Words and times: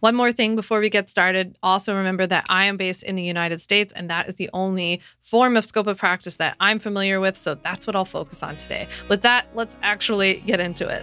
One 0.00 0.14
more 0.14 0.30
thing 0.32 0.56
before 0.56 0.80
we 0.80 0.90
get 0.90 1.08
started. 1.08 1.56
Also, 1.62 1.96
remember 1.96 2.26
that 2.26 2.44
I 2.48 2.66
am 2.66 2.76
based 2.76 3.02
in 3.02 3.16
the 3.16 3.22
United 3.22 3.60
States, 3.60 3.92
and 3.94 4.10
that 4.10 4.28
is 4.28 4.34
the 4.34 4.50
only 4.52 5.00
form 5.22 5.56
of 5.56 5.64
scope 5.64 5.86
of 5.86 5.96
practice 5.98 6.36
that 6.36 6.56
I'm 6.60 6.78
familiar 6.78 7.18
with. 7.18 7.36
So 7.36 7.54
that's 7.54 7.86
what 7.86 7.96
I'll 7.96 8.04
focus 8.04 8.42
on 8.42 8.56
today. 8.56 8.88
With 9.08 9.22
that, 9.22 9.46
let's 9.54 9.76
actually 9.82 10.42
get 10.46 10.60
into 10.60 10.86
it. 10.86 11.02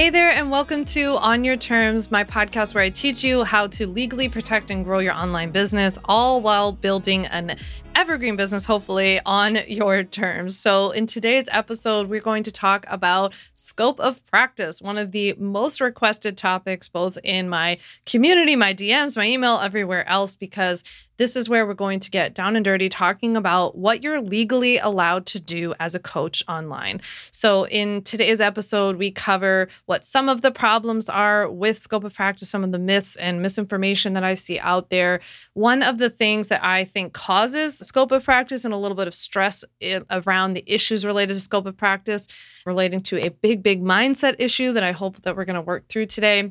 Hey 0.00 0.08
there, 0.08 0.30
and 0.30 0.50
welcome 0.50 0.86
to 0.86 1.16
On 1.18 1.44
Your 1.44 1.58
Terms, 1.58 2.10
my 2.10 2.24
podcast 2.24 2.72
where 2.72 2.82
I 2.82 2.88
teach 2.88 3.22
you 3.22 3.44
how 3.44 3.66
to 3.66 3.86
legally 3.86 4.30
protect 4.30 4.70
and 4.70 4.82
grow 4.82 4.98
your 4.98 5.12
online 5.12 5.50
business, 5.50 5.98
all 6.06 6.40
while 6.40 6.72
building 6.72 7.26
an 7.26 7.58
evergreen 7.94 8.34
business, 8.34 8.64
hopefully, 8.64 9.20
on 9.26 9.58
your 9.68 10.02
terms. 10.02 10.58
So, 10.58 10.90
in 10.92 11.06
today's 11.06 11.50
episode, 11.52 12.08
we're 12.08 12.22
going 12.22 12.44
to 12.44 12.50
talk 12.50 12.86
about 12.88 13.34
scope 13.56 14.00
of 14.00 14.24
practice, 14.24 14.80
one 14.80 14.96
of 14.96 15.12
the 15.12 15.34
most 15.34 15.82
requested 15.82 16.38
topics, 16.38 16.88
both 16.88 17.18
in 17.22 17.50
my 17.50 17.76
community, 18.06 18.56
my 18.56 18.72
DMs, 18.72 19.18
my 19.18 19.26
email, 19.26 19.58
everywhere 19.58 20.08
else, 20.08 20.34
because 20.34 20.82
this 21.20 21.36
is 21.36 21.50
where 21.50 21.66
we're 21.66 21.74
going 21.74 22.00
to 22.00 22.10
get 22.10 22.34
down 22.34 22.56
and 22.56 22.64
dirty 22.64 22.88
talking 22.88 23.36
about 23.36 23.76
what 23.76 24.02
you're 24.02 24.22
legally 24.22 24.78
allowed 24.78 25.26
to 25.26 25.38
do 25.38 25.74
as 25.78 25.94
a 25.94 25.98
coach 25.98 26.42
online. 26.48 26.98
So, 27.30 27.66
in 27.66 28.00
today's 28.04 28.40
episode, 28.40 28.96
we 28.96 29.10
cover 29.10 29.68
what 29.84 30.02
some 30.02 30.30
of 30.30 30.40
the 30.40 30.50
problems 30.50 31.10
are 31.10 31.50
with 31.50 31.78
scope 31.78 32.04
of 32.04 32.14
practice, 32.14 32.48
some 32.48 32.64
of 32.64 32.72
the 32.72 32.78
myths 32.78 33.16
and 33.16 33.42
misinformation 33.42 34.14
that 34.14 34.24
I 34.24 34.32
see 34.32 34.58
out 34.60 34.88
there. 34.88 35.20
One 35.52 35.82
of 35.82 35.98
the 35.98 36.08
things 36.08 36.48
that 36.48 36.64
I 36.64 36.84
think 36.86 37.12
causes 37.12 37.76
scope 37.80 38.12
of 38.12 38.24
practice 38.24 38.64
and 38.64 38.72
a 38.72 38.78
little 38.78 38.96
bit 38.96 39.06
of 39.06 39.12
stress 39.12 39.62
around 40.10 40.54
the 40.54 40.64
issues 40.66 41.04
related 41.04 41.34
to 41.34 41.40
scope 41.40 41.66
of 41.66 41.76
practice, 41.76 42.28
relating 42.64 43.02
to 43.02 43.22
a 43.22 43.28
big, 43.28 43.62
big 43.62 43.82
mindset 43.82 44.36
issue 44.38 44.72
that 44.72 44.82
I 44.82 44.92
hope 44.92 45.20
that 45.20 45.36
we're 45.36 45.44
going 45.44 45.54
to 45.56 45.60
work 45.60 45.86
through 45.88 46.06
today. 46.06 46.50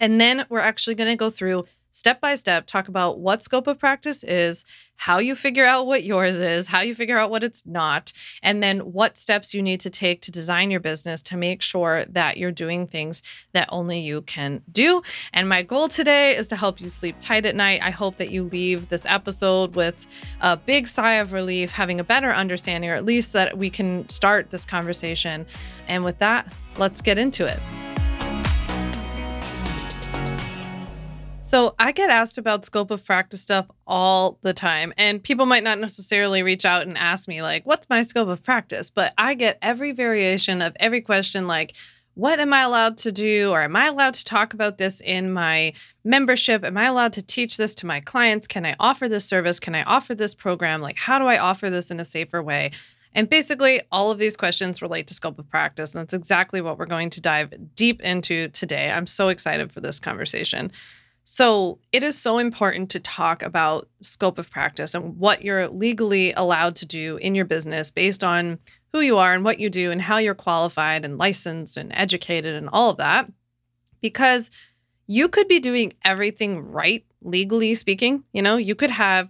And 0.00 0.20
then 0.20 0.46
we're 0.48 0.60
actually 0.60 0.94
going 0.94 1.10
to 1.10 1.16
go 1.16 1.28
through 1.30 1.64
step 1.98 2.20
by 2.20 2.36
step 2.36 2.66
talk 2.66 2.88
about 2.88 3.18
what 3.18 3.42
scope 3.42 3.66
of 3.66 3.78
practice 3.78 4.22
is, 4.22 4.64
how 4.96 5.18
you 5.18 5.34
figure 5.34 5.64
out 5.64 5.86
what 5.86 6.04
yours 6.04 6.36
is, 6.36 6.68
how 6.68 6.80
you 6.80 6.94
figure 6.94 7.18
out 7.18 7.30
what 7.30 7.42
it's 7.42 7.66
not, 7.66 8.12
and 8.42 8.62
then 8.62 8.80
what 8.80 9.18
steps 9.18 9.52
you 9.52 9.62
need 9.62 9.80
to 9.80 9.90
take 9.90 10.20
to 10.22 10.30
design 10.30 10.70
your 10.70 10.80
business 10.80 11.22
to 11.22 11.36
make 11.36 11.60
sure 11.60 12.04
that 12.06 12.36
you're 12.36 12.52
doing 12.52 12.86
things 12.86 13.22
that 13.52 13.68
only 13.70 13.98
you 14.00 14.22
can 14.22 14.62
do. 14.70 15.02
And 15.32 15.48
my 15.48 15.62
goal 15.62 15.88
today 15.88 16.36
is 16.36 16.48
to 16.48 16.56
help 16.56 16.80
you 16.80 16.88
sleep 16.88 17.16
tight 17.20 17.46
at 17.46 17.56
night. 17.56 17.80
I 17.82 17.90
hope 17.90 18.16
that 18.16 18.30
you 18.30 18.44
leave 18.44 18.88
this 18.88 19.06
episode 19.06 19.74
with 19.74 20.06
a 20.40 20.56
big 20.56 20.86
sigh 20.86 21.14
of 21.14 21.32
relief, 21.32 21.72
having 21.72 22.00
a 22.00 22.04
better 22.04 22.30
understanding, 22.30 22.90
or 22.90 22.94
at 22.94 23.04
least 23.04 23.32
that 23.32 23.58
we 23.58 23.70
can 23.70 24.08
start 24.08 24.50
this 24.50 24.64
conversation. 24.64 25.46
And 25.88 26.04
with 26.04 26.18
that, 26.18 26.52
let's 26.76 27.02
get 27.02 27.18
into 27.18 27.44
it. 27.44 27.87
So 31.48 31.74
I 31.78 31.92
get 31.92 32.10
asked 32.10 32.36
about 32.36 32.66
scope 32.66 32.90
of 32.90 33.06
practice 33.06 33.40
stuff 33.40 33.70
all 33.86 34.38
the 34.42 34.52
time. 34.52 34.92
And 34.98 35.22
people 35.22 35.46
might 35.46 35.64
not 35.64 35.78
necessarily 35.78 36.42
reach 36.42 36.66
out 36.66 36.82
and 36.82 36.98
ask 36.98 37.26
me, 37.26 37.40
like, 37.40 37.64
what's 37.64 37.88
my 37.88 38.02
scope 38.02 38.28
of 38.28 38.42
practice? 38.42 38.90
But 38.90 39.14
I 39.16 39.32
get 39.32 39.56
every 39.62 39.92
variation 39.92 40.60
of 40.60 40.76
every 40.78 41.00
question, 41.00 41.46
like, 41.46 41.74
what 42.12 42.38
am 42.38 42.52
I 42.52 42.60
allowed 42.60 42.98
to 42.98 43.12
do? 43.12 43.50
Or 43.50 43.62
am 43.62 43.76
I 43.76 43.86
allowed 43.86 44.12
to 44.14 44.26
talk 44.26 44.52
about 44.52 44.76
this 44.76 45.00
in 45.00 45.32
my 45.32 45.72
membership? 46.04 46.64
Am 46.64 46.76
I 46.76 46.84
allowed 46.84 47.14
to 47.14 47.22
teach 47.22 47.56
this 47.56 47.74
to 47.76 47.86
my 47.86 48.00
clients? 48.00 48.46
Can 48.46 48.66
I 48.66 48.76
offer 48.78 49.08
this 49.08 49.24
service? 49.24 49.58
Can 49.58 49.74
I 49.74 49.84
offer 49.84 50.14
this 50.14 50.34
program? 50.34 50.82
Like, 50.82 50.98
how 50.98 51.18
do 51.18 51.24
I 51.24 51.38
offer 51.38 51.70
this 51.70 51.90
in 51.90 51.98
a 51.98 52.04
safer 52.04 52.42
way? 52.42 52.72
And 53.14 53.26
basically, 53.26 53.80
all 53.90 54.10
of 54.10 54.18
these 54.18 54.36
questions 54.36 54.82
relate 54.82 55.06
to 55.06 55.14
scope 55.14 55.38
of 55.38 55.48
practice. 55.48 55.94
And 55.94 56.02
that's 56.02 56.12
exactly 56.12 56.60
what 56.60 56.76
we're 56.76 56.84
going 56.84 57.08
to 57.08 57.22
dive 57.22 57.54
deep 57.74 58.02
into 58.02 58.48
today. 58.48 58.90
I'm 58.90 59.06
so 59.06 59.28
excited 59.28 59.72
for 59.72 59.80
this 59.80 59.98
conversation. 59.98 60.72
So, 61.30 61.78
it 61.92 62.02
is 62.02 62.16
so 62.16 62.38
important 62.38 62.88
to 62.88 63.00
talk 63.00 63.42
about 63.42 63.86
scope 64.00 64.38
of 64.38 64.50
practice 64.50 64.94
and 64.94 65.18
what 65.18 65.42
you're 65.42 65.68
legally 65.68 66.32
allowed 66.32 66.74
to 66.76 66.86
do 66.86 67.18
in 67.18 67.34
your 67.34 67.44
business 67.44 67.90
based 67.90 68.24
on 68.24 68.58
who 68.94 69.00
you 69.00 69.18
are 69.18 69.34
and 69.34 69.44
what 69.44 69.60
you 69.60 69.68
do 69.68 69.90
and 69.90 70.00
how 70.00 70.16
you're 70.16 70.34
qualified 70.34 71.04
and 71.04 71.18
licensed 71.18 71.76
and 71.76 71.92
educated 71.92 72.54
and 72.54 72.70
all 72.72 72.92
of 72.92 72.96
that. 72.96 73.30
Because 74.00 74.50
you 75.06 75.28
could 75.28 75.48
be 75.48 75.60
doing 75.60 75.92
everything 76.02 76.72
right, 76.72 77.04
legally 77.20 77.74
speaking. 77.74 78.24
You 78.32 78.40
know, 78.40 78.56
you 78.56 78.74
could 78.74 78.90
have 78.90 79.28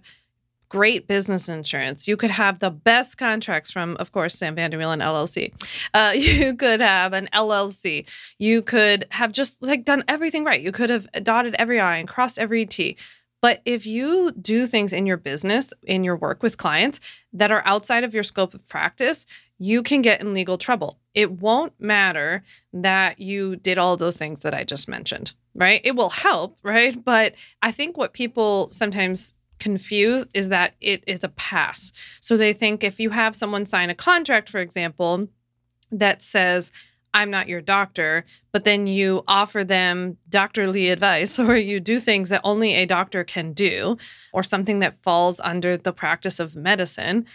great 0.69 1.07
business 1.07 1.49
insurance. 1.49 2.07
You 2.07 2.15
could 2.15 2.31
have 2.31 2.59
the 2.59 2.69
best 2.69 3.17
contracts 3.17 3.71
from, 3.71 3.97
of 3.97 4.11
course, 4.11 4.35
Sam 4.35 4.55
Vanderwielen 4.55 5.03
LLC. 5.03 5.51
Uh, 5.93 6.13
you 6.15 6.55
could 6.55 6.79
have 6.79 7.13
an 7.13 7.27
LLC. 7.33 8.07
You 8.37 8.61
could 8.61 9.07
have 9.11 9.31
just 9.31 9.61
like 9.61 9.83
done 9.83 10.03
everything 10.07 10.43
right. 10.45 10.61
You 10.61 10.71
could 10.71 10.89
have 10.89 11.07
dotted 11.23 11.55
every 11.57 11.79
I 11.79 11.97
and 11.97 12.07
crossed 12.07 12.39
every 12.39 12.65
T. 12.65 12.95
But 13.41 13.61
if 13.65 13.85
you 13.85 14.31
do 14.31 14.67
things 14.67 14.91
in 14.91 15.05
your 15.05 15.17
business, 15.17 15.73
in 15.83 16.03
your 16.03 16.17
work 16.17 16.43
with 16.43 16.57
clients 16.57 16.99
that 17.33 17.51
are 17.51 17.63
outside 17.65 18.03
of 18.03 18.13
your 18.13 18.23
scope 18.23 18.53
of 18.53 18.67
practice, 18.67 19.25
you 19.57 19.81
can 19.81 20.01
get 20.01 20.21
in 20.21 20.33
legal 20.33 20.57
trouble. 20.57 20.99
It 21.13 21.31
won't 21.31 21.73
matter 21.79 22.43
that 22.73 23.19
you 23.19 23.55
did 23.55 23.77
all 23.77 23.97
those 23.97 24.17
things 24.17 24.41
that 24.41 24.53
I 24.53 24.63
just 24.63 24.87
mentioned, 24.87 25.33
right? 25.55 25.81
It 25.83 25.95
will 25.95 26.09
help, 26.09 26.57
right? 26.63 27.01
But 27.03 27.35
I 27.61 27.71
think 27.71 27.97
what 27.97 28.13
people 28.13 28.69
sometimes 28.71 29.33
confuse 29.59 30.25
is 30.33 30.49
that 30.49 30.75
it 30.81 31.03
is 31.05 31.23
a 31.23 31.29
pass. 31.29 31.91
So 32.21 32.37
they 32.37 32.53
think 32.53 32.83
if 32.83 32.99
you 32.99 33.11
have 33.11 33.35
someone 33.35 33.65
sign 33.65 33.89
a 33.89 33.95
contract, 33.95 34.49
for 34.49 34.59
example, 34.59 35.27
that 35.91 36.21
says, 36.21 36.71
I'm 37.13 37.31
not 37.31 37.47
your 37.47 37.61
doctor, 37.61 38.25
but 38.51 38.65
then 38.65 38.85
you 38.85 39.23
offer 39.27 39.63
them 39.63 40.17
doctorly 40.29 40.89
advice 40.89 41.39
or 41.39 41.55
you 41.55 41.79
do 41.79 41.99
things 41.99 42.29
that 42.29 42.41
only 42.43 42.73
a 42.73 42.85
doctor 42.85 43.23
can 43.23 43.53
do 43.53 43.97
or 44.33 44.43
something 44.43 44.79
that 44.79 45.01
falls 45.01 45.39
under 45.39 45.77
the 45.77 45.93
practice 45.93 46.39
of 46.39 46.55
medicine, 46.55 47.25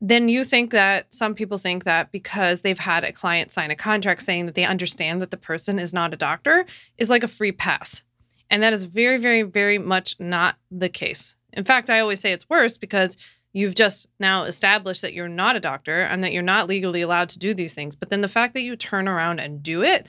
then 0.00 0.28
you 0.28 0.44
think 0.44 0.70
that 0.70 1.12
some 1.14 1.34
people 1.34 1.58
think 1.58 1.84
that 1.84 2.12
because 2.12 2.60
they've 2.60 2.78
had 2.78 3.04
a 3.04 3.12
client 3.12 3.50
sign 3.50 3.70
a 3.70 3.76
contract 3.76 4.22
saying 4.22 4.46
that 4.46 4.54
they 4.54 4.64
understand 4.64 5.22
that 5.22 5.30
the 5.30 5.36
person 5.36 5.78
is 5.78 5.92
not 5.92 6.12
a 6.12 6.16
doctor 6.16 6.66
is 6.98 7.08
like 7.08 7.22
a 7.22 7.28
free 7.28 7.52
pass. 7.52 8.04
And 8.50 8.62
that 8.62 8.72
is 8.72 8.84
very, 8.84 9.16
very, 9.16 9.42
very 9.42 9.78
much 9.78 10.20
not 10.20 10.56
the 10.70 10.90
case. 10.90 11.36
In 11.56 11.64
fact, 11.64 11.90
I 11.90 12.00
always 12.00 12.20
say 12.20 12.32
it's 12.32 12.48
worse 12.48 12.78
because 12.78 13.16
you've 13.52 13.74
just 13.74 14.08
now 14.18 14.44
established 14.44 15.00
that 15.02 15.14
you're 15.14 15.28
not 15.28 15.56
a 15.56 15.60
doctor 15.60 16.02
and 16.02 16.22
that 16.22 16.32
you're 16.32 16.42
not 16.42 16.68
legally 16.68 17.02
allowed 17.02 17.28
to 17.30 17.38
do 17.38 17.54
these 17.54 17.72
things. 17.72 17.94
But 17.94 18.10
then 18.10 18.20
the 18.20 18.28
fact 18.28 18.52
that 18.54 18.62
you 18.62 18.76
turn 18.76 19.08
around 19.08 19.38
and 19.38 19.62
do 19.62 19.82
it 19.82 20.06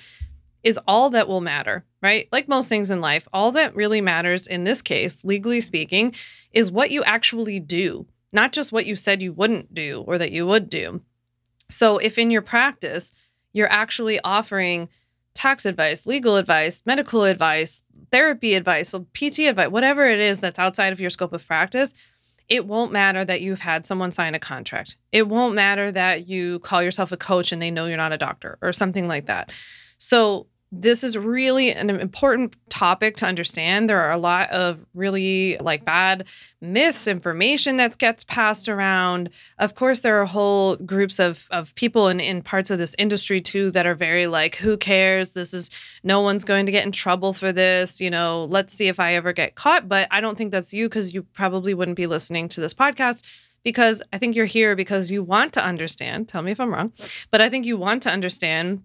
is 0.63 0.79
all 0.87 1.11
that 1.11 1.27
will 1.27 1.41
matter, 1.41 1.85
right? 2.01 2.27
Like 2.31 2.47
most 2.47 2.67
things 2.67 2.89
in 2.89 2.99
life, 2.99 3.27
all 3.31 3.51
that 3.51 3.75
really 3.75 4.01
matters 4.01 4.47
in 4.47 4.63
this 4.63 4.81
case, 4.81 5.23
legally 5.23 5.61
speaking, 5.61 6.15
is 6.51 6.71
what 6.71 6.89
you 6.89 7.03
actually 7.03 7.59
do, 7.59 8.07
not 8.33 8.51
just 8.51 8.71
what 8.71 8.87
you 8.87 8.95
said 8.95 9.21
you 9.21 9.31
wouldn't 9.31 9.75
do 9.75 10.03
or 10.07 10.17
that 10.17 10.31
you 10.31 10.47
would 10.47 10.67
do. 10.67 11.01
So 11.69 11.99
if 11.99 12.17
in 12.17 12.31
your 12.31 12.41
practice, 12.41 13.11
you're 13.53 13.71
actually 13.71 14.19
offering 14.21 14.89
tax 15.35 15.65
advice, 15.65 16.07
legal 16.07 16.35
advice, 16.35 16.81
medical 16.83 17.25
advice, 17.25 17.83
therapy 18.11 18.55
advice, 18.55 18.89
so 18.89 19.05
PT 19.13 19.39
advice, 19.39 19.69
whatever 19.69 20.05
it 20.05 20.19
is 20.19 20.39
that's 20.39 20.59
outside 20.59 20.93
of 20.93 20.99
your 20.99 21.09
scope 21.09 21.33
of 21.33 21.45
practice, 21.45 21.93
it 22.47 22.67
won't 22.67 22.91
matter 22.91 23.25
that 23.25 23.41
you've 23.41 23.59
had 23.59 23.85
someone 23.85 24.11
sign 24.11 24.35
a 24.35 24.39
contract. 24.39 24.97
It 25.11 25.27
won't 25.27 25.55
matter 25.55 25.91
that 25.91 26.27
you 26.27 26.59
call 26.59 26.83
yourself 26.83 27.11
a 27.11 27.17
coach 27.17 27.51
and 27.51 27.61
they 27.61 27.71
know 27.71 27.87
you're 27.87 27.97
not 27.97 28.13
a 28.13 28.17
doctor 28.17 28.57
or 28.61 28.71
something 28.71 29.07
like 29.07 29.25
that. 29.25 29.51
So 29.97 30.47
this 30.81 31.03
is 31.03 31.17
really 31.17 31.71
an 31.71 31.89
important 31.89 32.55
topic 32.69 33.15
to 33.17 33.25
understand. 33.25 33.89
There 33.89 34.01
are 34.01 34.11
a 34.11 34.17
lot 34.17 34.49
of 34.49 34.85
really 34.93 35.57
like 35.59 35.85
bad 35.85 36.25
myths, 36.61 37.07
information 37.07 37.77
that 37.77 37.97
gets 37.97 38.23
passed 38.23 38.67
around. 38.67 39.29
Of 39.59 39.75
course, 39.75 40.01
there 40.01 40.19
are 40.21 40.25
whole 40.25 40.75
groups 40.77 41.19
of 41.19 41.47
of 41.51 41.73
people 41.75 42.07
in, 42.07 42.19
in 42.19 42.41
parts 42.41 42.69
of 42.69 42.77
this 42.77 42.95
industry 42.97 43.41
too 43.41 43.71
that 43.71 43.85
are 43.85 43.95
very 43.95 44.27
like, 44.27 44.55
who 44.55 44.77
cares? 44.77 45.33
This 45.33 45.53
is 45.53 45.69
no 46.03 46.21
one's 46.21 46.43
going 46.43 46.65
to 46.65 46.71
get 46.71 46.85
in 46.85 46.91
trouble 46.91 47.33
for 47.33 47.51
this. 47.51 48.01
You 48.01 48.09
know, 48.09 48.45
let's 48.45 48.73
see 48.73 48.87
if 48.87 48.99
I 48.99 49.13
ever 49.13 49.33
get 49.33 49.55
caught. 49.55 49.87
But 49.87 50.07
I 50.11 50.21
don't 50.21 50.37
think 50.37 50.51
that's 50.51 50.73
you 50.73 50.89
because 50.89 51.13
you 51.13 51.23
probably 51.23 51.73
wouldn't 51.73 51.97
be 51.97 52.07
listening 52.07 52.47
to 52.49 52.61
this 52.61 52.73
podcast 52.73 53.23
because 53.63 54.01
I 54.13 54.17
think 54.17 54.35
you're 54.35 54.45
here 54.45 54.75
because 54.75 55.09
you 55.11 55.23
want 55.23 55.53
to 55.53 55.65
understand. 55.65 56.27
Tell 56.27 56.41
me 56.41 56.51
if 56.51 56.59
I'm 56.59 56.73
wrong, 56.73 56.93
but 57.31 57.41
I 57.41 57.49
think 57.49 57.65
you 57.65 57.77
want 57.77 58.03
to 58.03 58.11
understand 58.11 58.83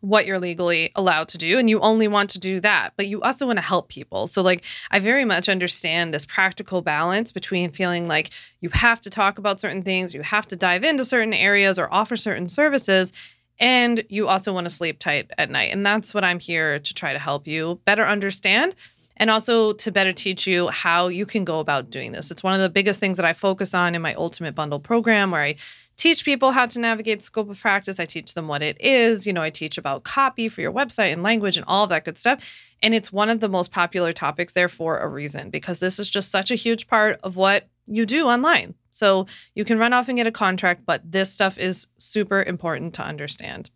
what 0.00 0.26
you're 0.26 0.38
legally 0.38 0.92
allowed 0.94 1.28
to 1.28 1.38
do 1.38 1.58
and 1.58 1.68
you 1.68 1.80
only 1.80 2.06
want 2.06 2.30
to 2.30 2.38
do 2.38 2.60
that 2.60 2.92
but 2.96 3.08
you 3.08 3.20
also 3.22 3.46
want 3.46 3.58
to 3.58 3.64
help 3.64 3.88
people. 3.88 4.26
So 4.26 4.42
like 4.42 4.64
i 4.90 4.98
very 4.98 5.24
much 5.24 5.48
understand 5.48 6.12
this 6.12 6.24
practical 6.24 6.82
balance 6.82 7.32
between 7.32 7.70
feeling 7.70 8.08
like 8.08 8.30
you 8.60 8.70
have 8.70 9.00
to 9.02 9.10
talk 9.10 9.38
about 9.38 9.60
certain 9.60 9.82
things 9.82 10.14
you 10.14 10.22
have 10.22 10.46
to 10.48 10.56
dive 10.56 10.84
into 10.84 11.04
certain 11.04 11.34
areas 11.34 11.78
or 11.78 11.92
offer 11.92 12.16
certain 12.16 12.48
services 12.48 13.12
and 13.60 14.04
you 14.08 14.28
also 14.28 14.52
want 14.52 14.66
to 14.66 14.70
sleep 14.70 15.00
tight 15.00 15.30
at 15.36 15.50
night. 15.50 15.72
And 15.72 15.84
that's 15.84 16.14
what 16.14 16.24
i'm 16.24 16.38
here 16.38 16.78
to 16.78 16.94
try 16.94 17.12
to 17.12 17.18
help 17.18 17.46
you 17.46 17.80
better 17.84 18.06
understand 18.06 18.74
and 19.16 19.30
also 19.30 19.72
to 19.72 19.90
better 19.90 20.12
teach 20.12 20.46
you 20.46 20.68
how 20.68 21.08
you 21.08 21.26
can 21.26 21.44
go 21.44 21.58
about 21.58 21.90
doing 21.90 22.12
this. 22.12 22.30
It's 22.30 22.44
one 22.44 22.54
of 22.54 22.60
the 22.60 22.68
biggest 22.68 23.00
things 23.00 23.16
that 23.16 23.26
i 23.26 23.32
focus 23.32 23.74
on 23.74 23.94
in 23.94 24.02
my 24.02 24.14
ultimate 24.14 24.54
bundle 24.54 24.80
program 24.80 25.30
where 25.30 25.42
i 25.42 25.56
teach 25.98 26.24
people 26.24 26.52
how 26.52 26.64
to 26.64 26.78
navigate 26.78 27.22
scope 27.22 27.50
of 27.50 27.60
practice. 27.60 28.00
I 28.00 28.06
teach 28.06 28.32
them 28.32 28.48
what 28.48 28.62
it 28.62 28.80
is. 28.80 29.26
You 29.26 29.32
know, 29.34 29.42
I 29.42 29.50
teach 29.50 29.76
about 29.76 30.04
copy 30.04 30.48
for 30.48 30.62
your 30.62 30.72
website 30.72 31.12
and 31.12 31.22
language 31.22 31.56
and 31.56 31.66
all 31.68 31.86
that 31.88 32.06
good 32.06 32.16
stuff. 32.16 32.42
And 32.82 32.94
it's 32.94 33.12
one 33.12 33.28
of 33.28 33.40
the 33.40 33.48
most 33.48 33.72
popular 33.72 34.12
topics 34.12 34.54
there 34.54 34.68
for 34.68 34.98
a 34.98 35.08
reason 35.08 35.50
because 35.50 35.80
this 35.80 35.98
is 35.98 36.08
just 36.08 36.30
such 36.30 36.50
a 36.50 36.54
huge 36.54 36.86
part 36.86 37.20
of 37.22 37.36
what 37.36 37.68
you 37.86 38.06
do 38.06 38.26
online. 38.26 38.74
So 38.90 39.26
you 39.54 39.64
can 39.64 39.78
run 39.78 39.92
off 39.92 40.08
and 40.08 40.16
get 40.16 40.26
a 40.26 40.32
contract, 40.32 40.82
but 40.86 41.02
this 41.04 41.32
stuff 41.32 41.58
is 41.58 41.88
super 41.98 42.42
important 42.42 42.94
to 42.94 43.02
understand. 43.02 43.70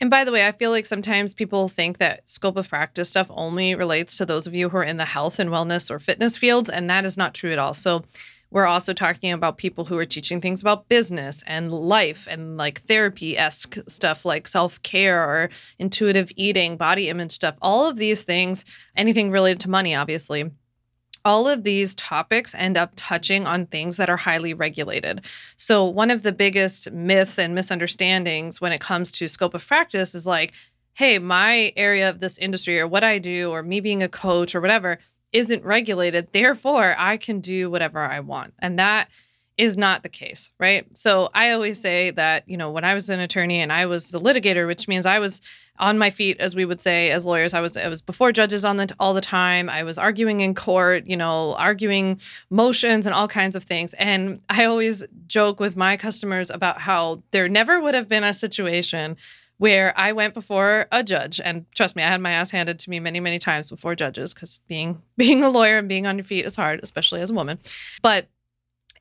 And 0.00 0.10
by 0.10 0.24
the 0.24 0.32
way, 0.32 0.46
I 0.46 0.52
feel 0.52 0.70
like 0.70 0.86
sometimes 0.86 1.34
people 1.34 1.68
think 1.68 1.98
that 1.98 2.28
scope 2.28 2.56
of 2.56 2.68
practice 2.68 3.10
stuff 3.10 3.26
only 3.30 3.74
relates 3.74 4.16
to 4.16 4.26
those 4.26 4.46
of 4.46 4.54
you 4.54 4.70
who 4.70 4.78
are 4.78 4.84
in 4.84 4.96
the 4.96 5.04
health 5.04 5.38
and 5.38 5.50
wellness 5.50 5.90
or 5.90 5.98
fitness 5.98 6.38
fields, 6.38 6.70
and 6.70 6.88
that 6.88 7.04
is 7.04 7.18
not 7.18 7.34
true 7.34 7.52
at 7.52 7.58
all. 7.58 7.74
So 7.74 8.04
we're 8.50 8.66
also 8.66 8.92
talking 8.92 9.32
about 9.32 9.58
people 9.58 9.84
who 9.84 9.96
are 9.96 10.04
teaching 10.04 10.40
things 10.40 10.60
about 10.60 10.88
business 10.88 11.44
and 11.46 11.72
life 11.72 12.26
and 12.28 12.56
like 12.56 12.82
therapy 12.82 13.38
esque 13.38 13.78
stuff 13.86 14.24
like 14.24 14.48
self 14.48 14.82
care 14.82 15.22
or 15.22 15.50
intuitive 15.78 16.32
eating, 16.36 16.76
body 16.76 17.08
image 17.08 17.32
stuff. 17.32 17.56
All 17.62 17.86
of 17.86 17.96
these 17.96 18.24
things, 18.24 18.64
anything 18.96 19.30
related 19.30 19.60
to 19.60 19.70
money, 19.70 19.94
obviously. 19.94 20.50
All 21.22 21.46
of 21.46 21.64
these 21.64 21.94
topics 21.94 22.54
end 22.54 22.78
up 22.78 22.92
touching 22.96 23.46
on 23.46 23.66
things 23.66 23.98
that 23.98 24.08
are 24.08 24.16
highly 24.16 24.54
regulated. 24.54 25.26
So, 25.56 25.84
one 25.84 26.10
of 26.10 26.22
the 26.22 26.32
biggest 26.32 26.90
myths 26.90 27.38
and 27.38 27.54
misunderstandings 27.54 28.60
when 28.60 28.72
it 28.72 28.80
comes 28.80 29.12
to 29.12 29.28
scope 29.28 29.52
of 29.52 29.66
practice 29.66 30.14
is 30.14 30.26
like, 30.26 30.54
hey, 30.94 31.18
my 31.18 31.72
area 31.76 32.08
of 32.08 32.20
this 32.20 32.38
industry 32.38 32.80
or 32.80 32.88
what 32.88 33.04
I 33.04 33.18
do, 33.18 33.50
or 33.50 33.62
me 33.62 33.80
being 33.80 34.02
a 34.02 34.08
coach 34.08 34.54
or 34.54 34.60
whatever, 34.60 34.98
isn't 35.32 35.64
regulated. 35.64 36.28
Therefore, 36.32 36.94
I 36.98 37.16
can 37.16 37.40
do 37.40 37.70
whatever 37.70 38.00
I 38.00 38.20
want. 38.20 38.54
And 38.58 38.78
that 38.78 39.08
is 39.56 39.76
not 39.76 40.02
the 40.02 40.08
case, 40.08 40.50
right? 40.58 40.86
So 40.96 41.28
I 41.34 41.50
always 41.50 41.76
mm-hmm. 41.76 41.82
say 41.82 42.10
that, 42.12 42.48
you 42.48 42.56
know, 42.56 42.70
when 42.70 42.84
I 42.84 42.94
was 42.94 43.10
an 43.10 43.20
attorney 43.20 43.58
and 43.58 43.72
I 43.72 43.86
was 43.86 44.10
the 44.10 44.20
litigator, 44.20 44.66
which 44.66 44.88
means 44.88 45.04
I 45.04 45.18
was 45.18 45.42
on 45.78 45.98
my 45.98 46.10
feet, 46.10 46.38
as 46.40 46.54
we 46.54 46.64
would 46.64 46.80
say 46.80 47.10
as 47.10 47.24
lawyers, 47.26 47.54
I 47.54 47.60
was 47.60 47.76
I 47.76 47.88
was 47.88 48.02
before 48.02 48.32
judges 48.32 48.64
on 48.64 48.76
the 48.76 48.94
all 49.00 49.14
the 49.14 49.20
time. 49.20 49.68
I 49.68 49.82
was 49.82 49.98
arguing 49.98 50.40
in 50.40 50.54
court, 50.54 51.06
you 51.06 51.16
know, 51.16 51.54
arguing 51.54 52.20
motions 52.50 53.06
and 53.06 53.14
all 53.14 53.28
kinds 53.28 53.56
of 53.56 53.64
things. 53.64 53.94
And 53.94 54.40
I 54.48 54.64
always 54.64 55.04
joke 55.26 55.58
with 55.58 55.76
my 55.76 55.96
customers 55.96 56.50
about 56.50 56.80
how 56.80 57.22
there 57.30 57.48
never 57.48 57.80
would 57.80 57.94
have 57.94 58.08
been 58.08 58.24
a 58.24 58.34
situation 58.34 59.16
where 59.60 59.92
I 59.94 60.12
went 60.12 60.32
before 60.32 60.86
a 60.90 61.04
judge 61.04 61.38
and 61.38 61.66
trust 61.74 61.94
me, 61.94 62.02
I 62.02 62.08
had 62.08 62.22
my 62.22 62.30
ass 62.30 62.50
handed 62.50 62.78
to 62.78 62.88
me 62.88 62.98
many, 62.98 63.20
many 63.20 63.38
times 63.38 63.68
before 63.68 63.94
judges 63.94 64.32
because 64.32 64.60
being 64.68 65.02
being 65.18 65.44
a 65.44 65.50
lawyer 65.50 65.76
and 65.76 65.86
being 65.86 66.06
on 66.06 66.16
your 66.16 66.24
feet 66.24 66.46
is 66.46 66.56
hard, 66.56 66.80
especially 66.82 67.20
as 67.20 67.30
a 67.30 67.34
woman. 67.34 67.58
But 68.00 68.28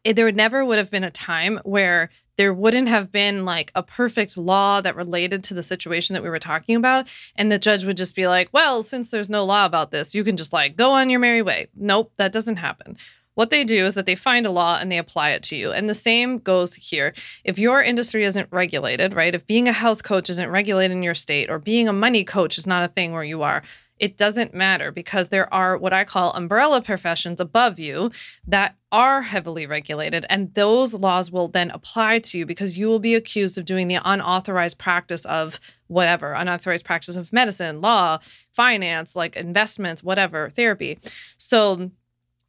it, 0.04 0.18
there 0.18 0.30
never 0.34 0.66
would 0.66 0.78
have 0.78 0.92
been 0.92 1.06
a 1.06 1.12
time 1.12 1.62
where 1.64 2.10
there 2.36 2.54
wouldn't 2.54 2.90
have 2.90 3.10
been 3.10 3.46
like 3.46 3.72
a 3.74 3.84
perfect 3.84 4.36
law 4.36 4.82
that 4.82 4.98
related 4.98 5.46
to 5.46 5.54
the 5.54 5.64
situation 5.64 6.14
that 6.14 6.24
we 6.24 6.30
were 6.30 6.40
talking 6.40 6.76
about. 6.76 7.08
And 7.38 7.50
the 7.50 7.58
judge 7.58 7.86
would 7.86 7.98
just 7.98 8.14
be 8.14 8.28
like, 8.28 8.50
well, 8.52 8.84
since 8.84 9.12
there's 9.12 9.30
no 9.30 9.46
law 9.46 9.66
about 9.66 9.92
this, 9.92 10.14
you 10.14 10.26
can 10.26 10.36
just 10.36 10.52
like 10.52 10.76
go 10.76 10.92
on 10.92 11.10
your 11.10 11.22
merry 11.22 11.42
way. 11.42 11.68
Nope, 11.74 12.12
that 12.18 12.34
doesn't 12.34 12.58
happen. 12.58 12.98
What 13.36 13.52
they 13.52 13.64
do 13.64 13.86
is 13.86 13.94
that 13.94 14.06
they 14.06 14.16
find 14.16 14.46
a 14.46 14.52
law 14.52 14.78
and 14.80 14.92
they 14.92 14.98
apply 14.98 15.30
it 15.30 15.44
to 15.44 15.56
you. 15.56 15.72
And 15.72 15.88
the 15.88 15.94
same 15.94 16.40
goes 16.40 16.74
here. 16.74 17.14
If 17.44 17.58
your 17.58 17.82
industry 17.82 18.26
isn't 18.26 18.50
regulated, 18.52 19.14
right? 19.14 19.34
If 19.34 19.48
being 19.48 19.68
a 19.68 19.74
health 19.74 20.04
coach 20.04 20.30
isn't 20.30 20.50
regulated 20.50 20.96
in 20.96 21.04
your 21.04 21.16
state 21.16 21.50
or 21.50 21.58
being 21.58 21.88
a 21.88 21.94
money 21.94 22.24
coach 22.24 22.58
is 22.58 22.68
not 22.68 22.84
a 22.84 22.94
thing 22.94 23.14
where 23.14 23.24
you 23.24 23.42
are, 23.42 23.64
it 24.00 24.18
doesn't 24.18 24.54
matter 24.54 24.92
because 24.92 25.28
there 25.30 25.54
are 25.54 25.78
what 25.78 25.94
I 25.94 26.06
call 26.06 26.32
umbrella 26.32 26.82
professions 26.82 27.40
above 27.40 27.80
you 27.80 28.12
that 28.48 28.78
are 28.92 29.22
heavily 29.22 29.68
regulated. 29.68 30.26
And 30.30 30.54
those 30.54 30.94
laws 30.94 31.32
will 31.32 31.50
then 31.50 31.70
apply 31.70 32.20
to 32.20 32.38
you 32.38 32.46
because 32.46 32.78
you 32.78 32.88
will 32.88 33.00
be 33.00 33.14
accused 33.14 33.58
of 33.58 33.66
doing 33.66 33.88
the 33.88 34.00
unauthorized 34.04 34.78
practice 34.78 35.26
of 35.26 35.60
whatever, 35.88 36.34
unauthorized 36.34 36.86
practice 36.86 37.16
of 37.16 37.34
medicine, 37.34 37.82
law, 37.82 38.20
finance, 38.52 39.16
like 39.16 39.36
investments, 39.36 40.02
whatever, 40.02 40.50
therapy. 40.50 40.98
So 41.38 41.92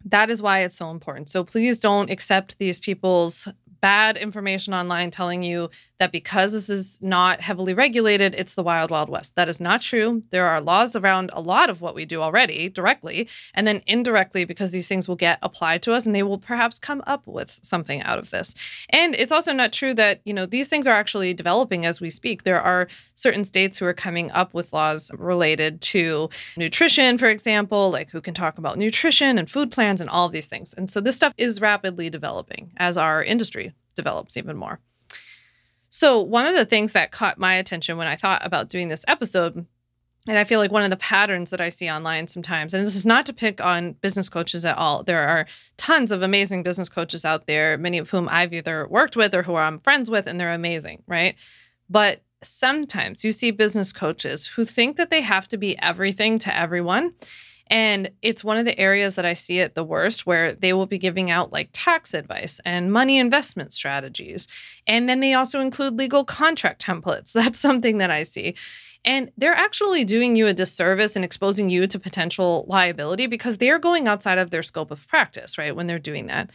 that 0.05 0.31
is 0.31 0.41
why 0.41 0.61
it's 0.61 0.77
so 0.77 0.91
important. 0.91 1.29
So 1.29 1.45
please 1.45 1.79
don't 1.79 2.11
accept 2.11 2.59
these 2.59 2.79
people's 2.79 3.49
bad 3.81 4.17
information 4.17 4.75
online 4.75 5.11
telling 5.11 5.43
you 5.43 5.71
that 5.99 6.13
because 6.13 6.53
this 6.53 6.69
is 6.69 6.99
not 7.01 7.41
heavily 7.41 7.75
regulated, 7.75 8.35
it's 8.35 8.55
the 8.55 8.63
wild, 8.63 8.91
wild 8.91 9.09
west. 9.09 9.35
That 9.37 9.49
is 9.49 9.61
not 9.61 9.83
true. 9.83 10.23
There 10.31 10.47
are 10.47 10.61
laws 10.61 10.97
around 10.97 11.31
a 11.33 11.41
lot 11.41 11.71
of 11.71 11.81
what 11.81 11.95
we 11.95 12.05
do 12.05 12.23
already 12.23 12.69
directly, 12.69 13.29
and 13.55 13.67
then 13.67 13.83
indirectly 13.87 14.45
because 14.45 14.71
these 14.71 14.89
things 14.89 15.09
will 15.09 15.17
get 15.17 15.39
applied 15.43 15.83
to 15.83 15.93
us 15.93 16.07
and 16.07 16.15
they 16.15 16.23
will 16.23 16.39
perhaps 16.39 16.79
come 16.79 17.03
up 17.07 17.27
with 17.27 17.61
something 17.63 18.03
out 18.03 18.19
of 18.19 18.31
this. 18.31 18.55
And 18.91 19.15
it's 19.15 19.33
also 19.33 19.53
not 19.53 19.73
true 19.73 19.95
that, 19.95 20.21
you 20.25 20.33
know, 20.33 20.47
these 20.47 20.69
things 20.69 20.87
are 20.87 20.95
actually 20.95 21.35
developing 21.35 21.85
as 21.85 22.01
we 22.01 22.11
speak. 22.11 22.45
There 22.45 22.61
are 22.61 22.89
certain 23.15 23.45
states 23.45 23.79
who 23.79 23.87
are 23.87 23.95
coming 23.95 24.31
up 24.31 24.55
with 24.55 24.73
laws 24.73 25.11
related 25.15 25.81
to 25.83 26.31
nutrition, 26.57 27.19
for 27.19 27.29
example, 27.29 27.91
like 27.91 28.11
who 28.11 28.21
can 28.21 28.35
talk 28.35 28.59
about 28.59 28.79
nutrition 28.79 29.39
and 29.39 29.51
food 29.51 29.71
plans 29.71 30.01
and 30.01 30.09
all 30.09 30.27
of 30.27 30.33
these 30.33 30.49
things. 30.49 30.75
And 30.75 30.89
so 30.89 31.01
this 31.01 31.17
stuff 31.17 31.35
is 31.37 31.61
rapidly 31.61 32.11
developing 32.11 32.73
as 32.77 32.97
our 32.97 33.23
industry 33.23 33.70
develops 34.01 34.37
even 34.37 34.57
more. 34.57 34.81
So, 35.91 36.23
one 36.23 36.47
of 36.47 36.55
the 36.55 36.65
things 36.65 36.93
that 36.93 37.11
caught 37.11 37.39
my 37.39 37.55
attention 37.55 37.97
when 37.97 38.07
I 38.07 38.17
thought 38.17 38.47
about 38.47 38.71
doing 38.71 38.89
this 38.89 39.05
episode, 39.09 39.67
and 40.29 40.39
I 40.39 40.45
feel 40.45 40.61
like 40.61 40.71
one 40.71 40.85
of 40.85 40.91
the 40.91 40.97
patterns 40.97 41.51
that 41.51 41.61
I 41.61 41.69
see 41.69 41.91
online 41.91 42.29
sometimes, 42.29 42.73
and 42.73 42.87
this 42.87 42.95
is 42.95 43.05
not 43.05 43.27
to 43.27 43.33
pick 43.33 43.63
on 43.65 43.93
business 43.95 44.29
coaches 44.29 44.65
at 44.65 44.79
all. 44.79 45.03
There 45.03 45.29
are 45.29 45.47
tons 45.77 46.13
of 46.13 46.23
amazing 46.23 46.63
business 46.63 46.89
coaches 46.89 47.25
out 47.25 47.47
there, 47.47 47.77
many 47.77 47.99
of 47.99 48.11
whom 48.11 48.29
I've 48.31 48.55
either 48.55 48.87
worked 48.89 49.17
with 49.17 49.35
or 49.35 49.43
who 49.43 49.57
I'm 49.57 49.81
friends 49.81 50.09
with, 50.09 50.27
and 50.27 50.39
they're 50.39 50.53
amazing, 50.53 51.03
right? 51.07 51.35
But 51.89 52.23
sometimes 52.43 53.25
you 53.25 53.33
see 53.33 53.51
business 53.51 53.93
coaches 53.93 54.47
who 54.47 54.65
think 54.65 54.97
that 54.97 55.11
they 55.11 55.21
have 55.23 55.49
to 55.49 55.57
be 55.57 55.79
everything 55.81 56.39
to 56.39 56.57
everyone. 56.57 57.15
And 57.71 58.11
it's 58.21 58.43
one 58.43 58.59
of 58.59 58.65
the 58.65 58.79
areas 58.79 59.15
that 59.15 59.25
I 59.25 59.33
see 59.33 59.61
it 59.61 59.75
the 59.75 59.85
worst 59.85 60.27
where 60.27 60.53
they 60.53 60.73
will 60.73 60.87
be 60.87 60.99
giving 60.99 61.31
out 61.31 61.53
like 61.53 61.71
tax 61.73 62.13
advice 62.13 62.61
and 62.65 62.93
money 62.93 63.17
investment 63.17 63.73
strategies. 63.73 64.49
And 64.89 65.09
then 65.09 65.21
they 65.21 65.35
also 65.35 65.61
include 65.61 65.97
legal 65.97 66.25
contract 66.25 66.85
templates. 66.85 67.33
That's 67.33 67.61
something 67.61 67.99
that 67.99 68.11
I 68.11 68.25
see. 68.25 68.57
And 69.05 69.31
they're 69.39 69.55
actually 69.55 70.05
doing 70.05 70.37
you 70.37 70.47
a 70.47 70.53
disservice 70.53 71.17
and 71.17 71.25
exposing 71.25 71.71
you 71.71 71.87
to 71.87 71.99
potential 71.99 72.67
liability 72.69 73.27
because 73.27 73.57
they're 73.57 73.79
going 73.79 74.09
outside 74.09 74.37
of 74.37 74.51
their 74.51 74.63
scope 74.63 74.91
of 74.91 75.07
practice, 75.09 75.57
right? 75.57 75.75
When 75.75 75.87
they're 75.87 75.99
doing 75.99 76.27
that. 76.27 76.51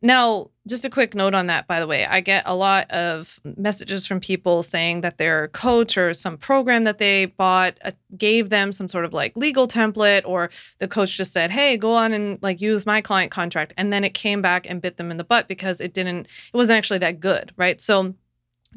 Now, 0.00 0.50
just 0.68 0.84
a 0.84 0.90
quick 0.90 1.14
note 1.14 1.34
on 1.34 1.48
that, 1.48 1.66
by 1.66 1.80
the 1.80 1.86
way. 1.86 2.06
I 2.06 2.20
get 2.20 2.44
a 2.46 2.54
lot 2.54 2.88
of 2.90 3.40
messages 3.56 4.06
from 4.06 4.20
people 4.20 4.62
saying 4.62 5.00
that 5.00 5.18
their 5.18 5.48
coach 5.48 5.98
or 5.98 6.14
some 6.14 6.36
program 6.36 6.84
that 6.84 6.98
they 6.98 7.26
bought 7.26 7.78
uh, 7.84 7.90
gave 8.16 8.50
them 8.50 8.70
some 8.70 8.88
sort 8.88 9.04
of 9.04 9.12
like 9.12 9.36
legal 9.36 9.66
template, 9.66 10.22
or 10.24 10.50
the 10.78 10.86
coach 10.86 11.16
just 11.16 11.32
said, 11.32 11.50
Hey, 11.50 11.76
go 11.76 11.92
on 11.94 12.12
and 12.12 12.38
like 12.42 12.60
use 12.60 12.86
my 12.86 13.00
client 13.00 13.32
contract. 13.32 13.74
And 13.76 13.92
then 13.92 14.04
it 14.04 14.14
came 14.14 14.40
back 14.40 14.70
and 14.70 14.80
bit 14.80 14.98
them 14.98 15.10
in 15.10 15.16
the 15.16 15.24
butt 15.24 15.48
because 15.48 15.80
it 15.80 15.94
didn't, 15.94 16.26
it 16.26 16.56
wasn't 16.56 16.76
actually 16.76 17.00
that 17.00 17.18
good, 17.18 17.52
right? 17.56 17.80
So, 17.80 18.14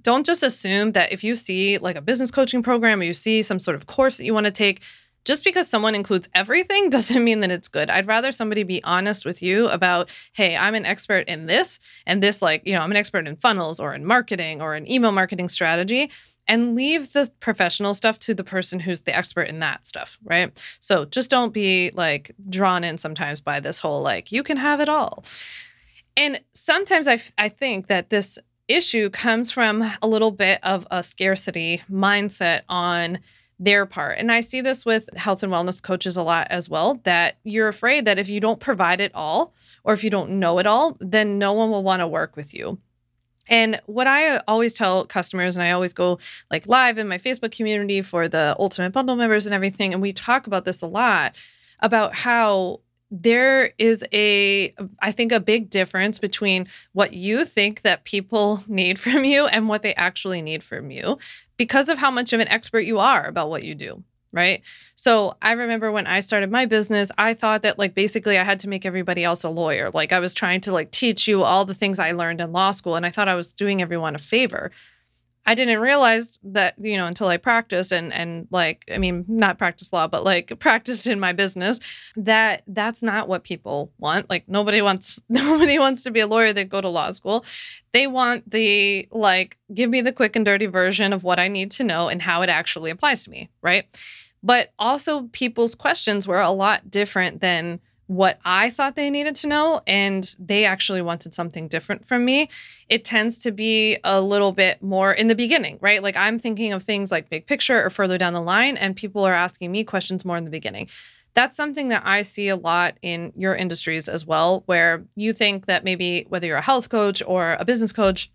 don't 0.03 0.25
just 0.25 0.41
assume 0.41 0.93
that 0.93 1.11
if 1.11 1.23
you 1.23 1.35
see 1.35 1.77
like 1.77 1.95
a 1.95 2.01
business 2.01 2.31
coaching 2.31 2.63
program 2.63 3.01
or 3.01 3.03
you 3.03 3.13
see 3.13 3.41
some 3.41 3.59
sort 3.59 3.75
of 3.75 3.87
course 3.87 4.17
that 4.17 4.25
you 4.25 4.33
want 4.33 4.45
to 4.45 4.51
take, 4.51 4.81
just 5.25 5.43
because 5.43 5.67
someone 5.67 5.95
includes 5.95 6.29
everything 6.33 6.89
doesn't 6.91 7.23
mean 7.23 7.41
that 7.41 7.51
it's 7.51 7.67
good. 7.67 7.89
I'd 7.89 8.07
rather 8.07 8.31
somebody 8.31 8.63
be 8.63 8.83
honest 8.83 9.25
with 9.25 9.41
you 9.41 9.67
about, 9.69 10.09
hey, 10.33 10.55
I'm 10.55 10.75
an 10.75 10.85
expert 10.85 11.27
in 11.27 11.45
this 11.45 11.79
and 12.05 12.21
this, 12.21 12.41
like, 12.41 12.65
you 12.65 12.73
know, 12.73 12.81
I'm 12.81 12.91
an 12.91 12.97
expert 12.97 13.27
in 13.27 13.35
funnels 13.37 13.79
or 13.79 13.93
in 13.93 14.05
marketing 14.05 14.61
or 14.61 14.75
in 14.75 14.89
email 14.89 15.11
marketing 15.11 15.49
strategy 15.49 16.11
and 16.47 16.75
leave 16.75 17.13
the 17.13 17.31
professional 17.39 17.93
stuff 17.93 18.19
to 18.19 18.33
the 18.33 18.43
person 18.43 18.79
who's 18.79 19.01
the 19.01 19.15
expert 19.15 19.43
in 19.43 19.59
that 19.59 19.85
stuff, 19.85 20.17
right? 20.23 20.51
So 20.79 21.05
just 21.05 21.29
don't 21.29 21.53
be 21.53 21.91
like 21.93 22.31
drawn 22.49 22.83
in 22.83 22.97
sometimes 22.97 23.39
by 23.39 23.59
this 23.59 23.79
whole 23.79 24.01
like, 24.01 24.31
you 24.31 24.43
can 24.43 24.57
have 24.57 24.79
it 24.79 24.89
all. 24.89 25.23
And 26.17 26.41
sometimes 26.53 27.07
I, 27.07 27.21
I 27.37 27.49
think 27.49 27.87
that 27.87 28.09
this 28.09 28.37
issue 28.67 29.09
comes 29.09 29.51
from 29.51 29.91
a 30.01 30.07
little 30.07 30.31
bit 30.31 30.59
of 30.63 30.87
a 30.91 31.03
scarcity 31.03 31.81
mindset 31.89 32.61
on 32.69 33.19
their 33.61 33.85
part. 33.85 34.17
And 34.17 34.31
I 34.31 34.39
see 34.39 34.59
this 34.59 34.85
with 34.85 35.07
health 35.15 35.43
and 35.43 35.53
wellness 35.53 35.81
coaches 35.81 36.17
a 36.17 36.23
lot 36.23 36.47
as 36.49 36.67
well 36.67 36.99
that 37.03 37.37
you're 37.43 37.67
afraid 37.67 38.05
that 38.05 38.17
if 38.17 38.27
you 38.27 38.39
don't 38.39 38.59
provide 38.59 38.99
it 38.99 39.11
all 39.13 39.53
or 39.83 39.93
if 39.93 40.03
you 40.03 40.09
don't 40.09 40.31
know 40.31 40.57
it 40.57 40.65
all, 40.65 40.97
then 40.99 41.37
no 41.37 41.53
one 41.53 41.69
will 41.69 41.83
want 41.83 41.99
to 41.99 42.07
work 42.07 42.35
with 42.35 42.55
you. 42.55 42.79
And 43.47 43.79
what 43.85 44.07
I 44.07 44.29
uh, 44.29 44.41
always 44.47 44.73
tell 44.73 45.05
customers, 45.05 45.55
and 45.55 45.63
I 45.63 45.71
always 45.71 45.93
go 45.93 46.17
like 46.49 46.67
live 46.67 46.97
in 46.97 47.07
my 47.07 47.19
Facebook 47.19 47.55
community 47.55 48.01
for 48.01 48.27
the 48.27 48.55
Ultimate 48.57 48.93
Bundle 48.93 49.15
members 49.15 49.45
and 49.45 49.53
everything, 49.53 49.93
and 49.93 50.01
we 50.01 50.13
talk 50.13 50.47
about 50.47 50.65
this 50.65 50.81
a 50.81 50.87
lot 50.87 51.35
about 51.81 52.15
how 52.15 52.81
there 53.11 53.73
is 53.77 54.05
a 54.13 54.73
i 55.01 55.11
think 55.11 55.33
a 55.33 55.39
big 55.39 55.69
difference 55.69 56.17
between 56.17 56.65
what 56.93 57.13
you 57.13 57.43
think 57.43 57.81
that 57.81 58.05
people 58.05 58.63
need 58.67 58.97
from 58.97 59.25
you 59.25 59.45
and 59.47 59.67
what 59.67 59.83
they 59.83 59.93
actually 59.95 60.41
need 60.41 60.63
from 60.63 60.89
you 60.89 61.17
because 61.57 61.89
of 61.89 61.97
how 61.97 62.09
much 62.09 62.31
of 62.33 62.39
an 62.39 62.47
expert 62.47 62.79
you 62.81 62.97
are 62.97 63.25
about 63.25 63.49
what 63.49 63.63
you 63.63 63.75
do 63.75 64.03
right? 64.33 64.61
So 64.95 65.35
i 65.41 65.51
remember 65.51 65.91
when 65.91 66.07
i 66.07 66.21
started 66.21 66.49
my 66.49 66.65
business 66.65 67.11
i 67.17 67.33
thought 67.33 67.63
that 67.63 67.77
like 67.77 67.93
basically 67.93 68.37
i 68.37 68.43
had 68.43 68.59
to 68.59 68.69
make 68.69 68.85
everybody 68.85 69.25
else 69.25 69.43
a 69.43 69.49
lawyer. 69.49 69.89
Like 69.89 70.13
i 70.13 70.19
was 70.19 70.33
trying 70.33 70.61
to 70.61 70.71
like 70.71 70.91
teach 70.91 71.27
you 71.27 71.43
all 71.43 71.65
the 71.65 71.73
things 71.73 71.99
i 71.99 72.13
learned 72.13 72.39
in 72.39 72.53
law 72.53 72.71
school 72.71 72.95
and 72.95 73.05
i 73.05 73.09
thought 73.09 73.27
i 73.27 73.35
was 73.35 73.51
doing 73.51 73.81
everyone 73.81 74.15
a 74.15 74.19
favor 74.19 74.71
I 75.45 75.55
didn't 75.55 75.79
realize 75.79 76.39
that, 76.43 76.75
you 76.79 76.97
know, 76.97 77.07
until 77.07 77.27
I 77.27 77.37
practiced 77.37 77.91
and 77.91 78.13
and 78.13 78.47
like 78.51 78.85
I 78.93 78.97
mean, 78.97 79.25
not 79.27 79.57
practice 79.57 79.91
law, 79.91 80.07
but 80.07 80.23
like 80.23 80.53
practiced 80.59 81.07
in 81.07 81.19
my 81.19 81.33
business, 81.33 81.79
that 82.15 82.63
that's 82.67 83.01
not 83.01 83.27
what 83.27 83.43
people 83.43 83.91
want. 83.97 84.29
Like 84.29 84.47
nobody 84.47 84.81
wants 84.81 85.19
nobody 85.29 85.79
wants 85.79 86.03
to 86.03 86.11
be 86.11 86.19
a 86.19 86.27
lawyer 86.27 86.53
that 86.53 86.69
go 86.69 86.81
to 86.81 86.89
law 86.89 87.11
school. 87.11 87.43
They 87.93 88.07
want 88.07 88.49
the 88.51 89.07
like 89.11 89.57
give 89.73 89.89
me 89.89 90.01
the 90.01 90.13
quick 90.13 90.35
and 90.35 90.45
dirty 90.45 90.67
version 90.67 91.11
of 91.11 91.23
what 91.23 91.39
I 91.39 91.47
need 91.47 91.71
to 91.71 91.83
know 91.83 92.07
and 92.07 92.21
how 92.21 92.43
it 92.43 92.49
actually 92.49 92.91
applies 92.91 93.23
to 93.23 93.31
me, 93.31 93.49
right? 93.61 93.85
But 94.43 94.73
also 94.79 95.23
people's 95.33 95.75
questions 95.75 96.27
were 96.27 96.41
a 96.41 96.51
lot 96.51 96.89
different 96.89 97.41
than 97.41 97.79
what 98.11 98.39
I 98.43 98.71
thought 98.71 98.97
they 98.97 99.09
needed 99.09 99.35
to 99.35 99.47
know, 99.47 99.79
and 99.87 100.35
they 100.37 100.65
actually 100.65 101.01
wanted 101.01 101.33
something 101.33 101.69
different 101.69 102.05
from 102.05 102.25
me. 102.25 102.49
It 102.89 103.05
tends 103.05 103.37
to 103.37 103.53
be 103.53 103.99
a 104.03 104.19
little 104.19 104.51
bit 104.51 104.83
more 104.83 105.13
in 105.13 105.27
the 105.27 105.35
beginning, 105.35 105.77
right? 105.79 106.03
Like 106.03 106.17
I'm 106.17 106.37
thinking 106.37 106.73
of 106.73 106.83
things 106.83 107.09
like 107.09 107.29
big 107.29 107.47
picture 107.47 107.81
or 107.81 107.89
further 107.89 108.17
down 108.17 108.33
the 108.33 108.41
line, 108.41 108.75
and 108.75 108.97
people 108.97 109.25
are 109.25 109.33
asking 109.33 109.71
me 109.71 109.85
questions 109.85 110.25
more 110.25 110.35
in 110.35 110.43
the 110.43 110.51
beginning. 110.51 110.89
That's 111.35 111.55
something 111.55 111.87
that 111.87 112.01
I 112.03 112.23
see 112.23 112.49
a 112.49 112.57
lot 112.57 112.97
in 113.01 113.31
your 113.37 113.55
industries 113.55 114.09
as 114.09 114.25
well, 114.25 114.63
where 114.65 115.05
you 115.15 115.31
think 115.31 115.67
that 115.67 115.85
maybe 115.85 116.25
whether 116.27 116.47
you're 116.47 116.57
a 116.57 116.61
health 116.61 116.89
coach 116.89 117.23
or 117.25 117.55
a 117.61 117.63
business 117.63 117.93
coach, 117.93 118.29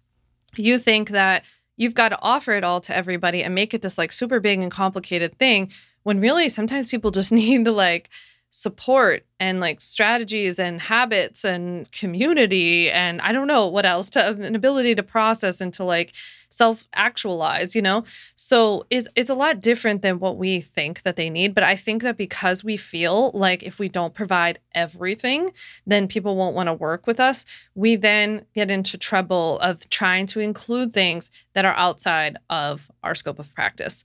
you 0.57 0.79
think 0.79 1.11
that 1.11 1.45
you've 1.77 1.93
got 1.93 2.09
to 2.09 2.19
offer 2.23 2.55
it 2.55 2.65
all 2.65 2.81
to 2.81 2.97
everybody 2.97 3.45
and 3.45 3.55
make 3.55 3.75
it 3.75 3.83
this 3.83 3.99
like 3.99 4.11
super 4.11 4.41
big 4.41 4.59
and 4.59 4.73
complicated 4.73 5.39
thing 5.39 5.71
when 6.03 6.19
really 6.19 6.49
sometimes 6.49 6.89
people 6.89 7.11
just 7.11 7.31
need 7.41 7.67
to 7.67 7.73
like 7.73 8.09
support 8.51 9.25
and 9.39 9.61
like 9.61 9.81
strategies 9.81 10.59
and 10.59 10.81
habits 10.81 11.45
and 11.45 11.91
community 11.93 12.91
and 12.91 13.21
I 13.21 13.33
don't 13.33 13.47
know 13.47 13.69
what 13.69 13.85
else 13.85 14.09
to 14.11 14.29
an 14.29 14.55
ability 14.55 14.95
to 14.95 15.03
process 15.03 15.61
and 15.61 15.73
to 15.75 15.85
like 15.85 16.15
self 16.49 16.89
actualize, 16.95 17.75
you 17.75 17.83
know? 17.83 18.05
So 18.35 18.87
is 18.89 19.09
it's 19.15 19.29
a 19.31 19.35
lot 19.35 19.61
different 19.61 20.03
than 20.03 20.19
what 20.19 20.39
we 20.39 20.61
think 20.61 21.03
that 21.03 21.17
they 21.17 21.29
need, 21.29 21.55
but 21.55 21.65
I 21.65 21.77
think 21.77 22.03
that 22.03 22.17
because 22.17 22.65
we 22.65 22.77
feel 22.77 23.31
like 23.35 23.63
if 23.63 23.79
we 23.79 23.89
don't 23.89 24.15
provide 24.15 24.59
everything, 24.75 25.53
then 25.87 26.09
people 26.09 26.37
won't 26.37 26.57
want 26.57 26.69
to 26.69 26.73
work 26.73 27.07
with 27.07 27.21
us, 27.21 27.45
we 27.75 27.97
then 27.97 28.47
get 28.55 28.71
into 28.71 28.97
trouble 28.97 29.59
of 29.61 29.89
trying 29.91 30.27
to 30.27 30.41
include 30.41 30.93
things 30.93 31.31
that 31.53 31.65
are 31.65 31.75
outside 31.75 32.39
of 32.49 32.91
our 33.03 33.15
scope 33.15 33.39
of 33.39 33.55
practice. 33.55 34.05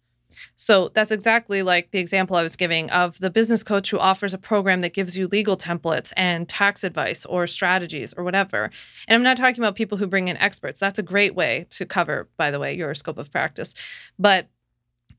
So 0.56 0.90
that's 0.90 1.12
exactly 1.12 1.64
like 1.64 1.92
the 1.92 2.00
example 2.00 2.36
I 2.36 2.44
was 2.44 2.56
giving 2.56 2.90
of 2.92 3.20
the 3.20 3.30
business 3.30 3.64
coach 3.64 3.90
who 3.90 4.00
offers 4.00 4.34
a 4.34 4.38
program 4.38 4.82
that 4.82 4.94
gives 4.94 5.18
you 5.18 5.28
legal 5.28 5.58
templates 5.58 6.14
and 6.16 6.48
tax 6.48 6.84
advice 6.84 7.26
or 7.26 7.48
strategies 7.48 8.14
or 8.14 8.24
whatever. 8.24 8.72
And 9.08 9.16
I'm 9.16 9.24
not 9.24 9.38
talking 9.38 9.62
about 9.62 9.76
people 9.76 9.98
who 9.98 10.08
bring 10.08 10.28
in 10.28 10.38
experts. 10.38 10.80
That's 10.80 11.00
a 11.00 11.04
great 11.04 11.36
way 11.36 11.68
to 11.72 11.86
cover, 11.86 12.30
by 12.38 12.52
the 12.52 12.60
way, 12.60 12.74
your 12.74 12.94
scope 12.94 13.18
of 13.18 13.32
practice. 13.32 13.76
But 14.18 14.48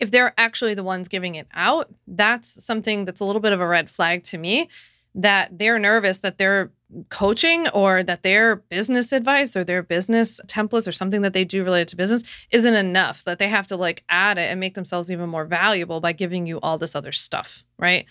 if 0.01 0.11
they're 0.11 0.35
actually 0.37 0.75
the 0.75 0.83
ones 0.83 1.09
giving 1.09 1.37
it 1.37 1.47
out, 1.55 1.89
that's 2.07 2.65
something 2.65 3.05
that's 3.05 3.21
a 3.21 3.25
little 3.25 3.41
bit 3.41 3.53
of 3.53 3.61
a 3.61 3.67
red 3.67 3.89
flag 3.89 4.25
to 4.25 4.39
me 4.39 4.69
that 5.15 5.59
they're 5.59 5.79
nervous 5.79 6.21
that 6.21 6.39
their 6.39 6.71
coaching 7.09 7.69
or 7.71 8.03
that 8.03 8.23
their 8.23 8.57
business 8.57 9.13
advice 9.13 9.57
or 9.57 9.65
their 9.65 9.83
business 9.83 10.41
templates 10.47 10.87
or 10.87 10.93
something 10.93 11.23
that 11.23 11.33
they 11.33 11.45
do 11.45 11.65
related 11.65 11.89
to 11.89 11.97
business 11.97 12.23
isn't 12.51 12.75
enough 12.75 13.25
that 13.25 13.39
they 13.39 13.49
have 13.49 13.67
to 13.67 13.77
like 13.77 14.05
add 14.09 14.37
it 14.39 14.51
and 14.51 14.61
make 14.61 14.75
themselves 14.75 15.11
even 15.11 15.29
more 15.29 15.45
valuable 15.45 16.01
by 16.01 16.13
giving 16.13 16.47
you 16.47 16.61
all 16.61 16.79
this 16.79 16.95
other 16.95 17.13
stuff 17.13 17.65
right? 17.83 18.07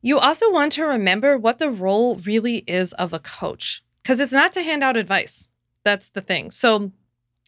You 0.00 0.18
also 0.18 0.50
want 0.50 0.72
to 0.72 0.84
remember 0.84 1.36
what 1.36 1.58
the 1.58 1.68
role 1.68 2.16
really 2.16 2.58
is 2.66 2.94
of 2.94 3.12
a 3.12 3.18
coach 3.18 3.82
because 4.02 4.20
it's 4.20 4.32
not 4.32 4.52
to 4.54 4.62
hand 4.62 4.82
out 4.82 4.96
advice. 4.96 5.48
That's 5.84 6.08
the 6.08 6.22
thing. 6.22 6.50
So 6.50 6.92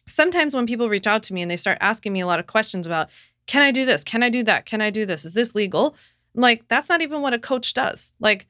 sometimes 0.07 0.53
when 0.53 0.67
people 0.67 0.89
reach 0.89 1.07
out 1.07 1.23
to 1.23 1.33
me 1.33 1.41
and 1.41 1.49
they 1.49 1.57
start 1.57 1.79
asking 1.81 2.13
me 2.13 2.19
a 2.19 2.27
lot 2.27 2.39
of 2.39 2.45
questions 2.45 2.85
about 2.85 3.09
can 3.45 3.61
i 3.61 3.71
do 3.71 3.85
this? 3.85 4.03
Can 4.03 4.21
i 4.21 4.29
do 4.29 4.43
that? 4.43 4.65
Can 4.65 4.81
i 4.81 4.89
do 4.89 5.05
this? 5.05 5.25
Is 5.25 5.33
this 5.33 5.55
legal 5.55 5.95
like, 6.35 6.67
that's 6.67 6.89
not 6.89 7.01
even 7.01 7.21
what 7.21 7.33
a 7.33 7.39
coach 7.39 7.73
does. 7.73 8.13
Like, 8.19 8.47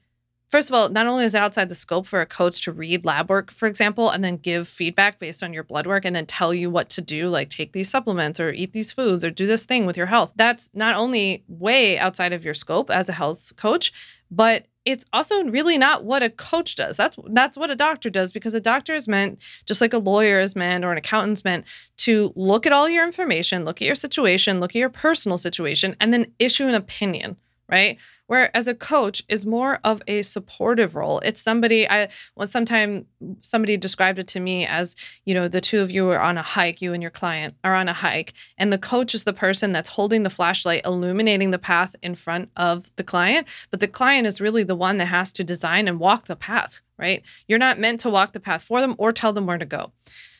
first 0.50 0.70
of 0.70 0.74
all, 0.74 0.88
not 0.88 1.06
only 1.06 1.24
is 1.24 1.34
it 1.34 1.42
outside 1.42 1.68
the 1.68 1.74
scope 1.74 2.06
for 2.06 2.20
a 2.20 2.26
coach 2.26 2.60
to 2.62 2.72
read 2.72 3.04
lab 3.04 3.28
work, 3.28 3.50
for 3.50 3.66
example, 3.66 4.10
and 4.10 4.22
then 4.22 4.36
give 4.36 4.68
feedback 4.68 5.18
based 5.18 5.42
on 5.42 5.52
your 5.52 5.64
blood 5.64 5.86
work 5.86 6.04
and 6.04 6.14
then 6.14 6.26
tell 6.26 6.54
you 6.54 6.70
what 6.70 6.88
to 6.90 7.00
do, 7.00 7.28
like 7.28 7.50
take 7.50 7.72
these 7.72 7.90
supplements 7.90 8.38
or 8.38 8.52
eat 8.52 8.72
these 8.72 8.92
foods 8.92 9.24
or 9.24 9.30
do 9.30 9.46
this 9.46 9.64
thing 9.64 9.84
with 9.84 9.96
your 9.96 10.06
health. 10.06 10.32
That's 10.36 10.70
not 10.72 10.96
only 10.96 11.44
way 11.48 11.98
outside 11.98 12.32
of 12.32 12.44
your 12.44 12.54
scope 12.54 12.90
as 12.90 13.08
a 13.08 13.12
health 13.12 13.52
coach, 13.56 13.92
but 14.30 14.66
it's 14.84 15.04
also 15.12 15.42
really 15.44 15.78
not 15.78 16.04
what 16.04 16.22
a 16.22 16.30
coach 16.30 16.74
does. 16.74 16.96
That's 16.96 17.16
that's 17.30 17.56
what 17.56 17.70
a 17.70 17.76
doctor 17.76 18.10
does 18.10 18.32
because 18.32 18.54
a 18.54 18.60
doctor 18.60 18.94
is 18.94 19.08
meant 19.08 19.40
just 19.64 19.80
like 19.80 19.94
a 19.94 19.98
lawyer 19.98 20.40
is 20.40 20.54
meant 20.54 20.84
or 20.84 20.92
an 20.92 20.98
accountant's 20.98 21.44
meant 21.44 21.64
to 21.98 22.32
look 22.36 22.66
at 22.66 22.72
all 22.72 22.88
your 22.88 23.04
information, 23.04 23.64
look 23.64 23.80
at 23.80 23.86
your 23.86 23.94
situation, 23.94 24.60
look 24.60 24.72
at 24.72 24.78
your 24.78 24.90
personal 24.90 25.38
situation 25.38 25.96
and 26.00 26.12
then 26.12 26.26
issue 26.38 26.66
an 26.66 26.74
opinion 26.74 27.36
right? 27.68 27.98
Where 28.26 28.54
as 28.56 28.66
a 28.66 28.74
coach 28.74 29.22
is 29.28 29.44
more 29.44 29.80
of 29.84 30.02
a 30.06 30.22
supportive 30.22 30.94
role. 30.94 31.18
It's 31.20 31.40
somebody 31.40 31.88
I 31.88 32.08
well 32.36 32.46
sometime 32.46 33.06
somebody 33.40 33.76
described 33.76 34.18
it 34.18 34.26
to 34.28 34.40
me 34.40 34.66
as, 34.66 34.96
you 35.24 35.34
know, 35.34 35.48
the 35.48 35.60
two 35.60 35.80
of 35.80 35.90
you 35.90 36.08
are 36.10 36.20
on 36.20 36.38
a 36.38 36.42
hike, 36.42 36.80
you 36.80 36.92
and 36.92 37.02
your 37.02 37.10
client 37.10 37.54
are 37.64 37.74
on 37.74 37.88
a 37.88 37.92
hike, 37.92 38.32
and 38.56 38.72
the 38.72 38.78
coach 38.78 39.14
is 39.14 39.24
the 39.24 39.32
person 39.32 39.72
that's 39.72 39.90
holding 39.90 40.22
the 40.22 40.30
flashlight, 40.30 40.82
illuminating 40.84 41.50
the 41.50 41.58
path 41.58 41.94
in 42.02 42.14
front 42.14 42.50
of 42.56 42.90
the 42.96 43.04
client, 43.04 43.46
but 43.70 43.80
the 43.80 43.88
client 43.88 44.26
is 44.26 44.40
really 44.40 44.62
the 44.62 44.76
one 44.76 44.98
that 44.98 45.06
has 45.06 45.32
to 45.34 45.44
design 45.44 45.86
and 45.86 46.00
walk 46.00 46.26
the 46.26 46.36
path, 46.36 46.80
right? 46.98 47.22
You're 47.46 47.58
not 47.58 47.78
meant 47.78 48.00
to 48.00 48.10
walk 48.10 48.32
the 48.32 48.40
path 48.40 48.62
for 48.62 48.80
them 48.80 48.94
or 48.98 49.12
tell 49.12 49.32
them 49.32 49.46
where 49.46 49.58
to 49.58 49.66
go. 49.66 49.92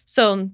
So 0.05 0.51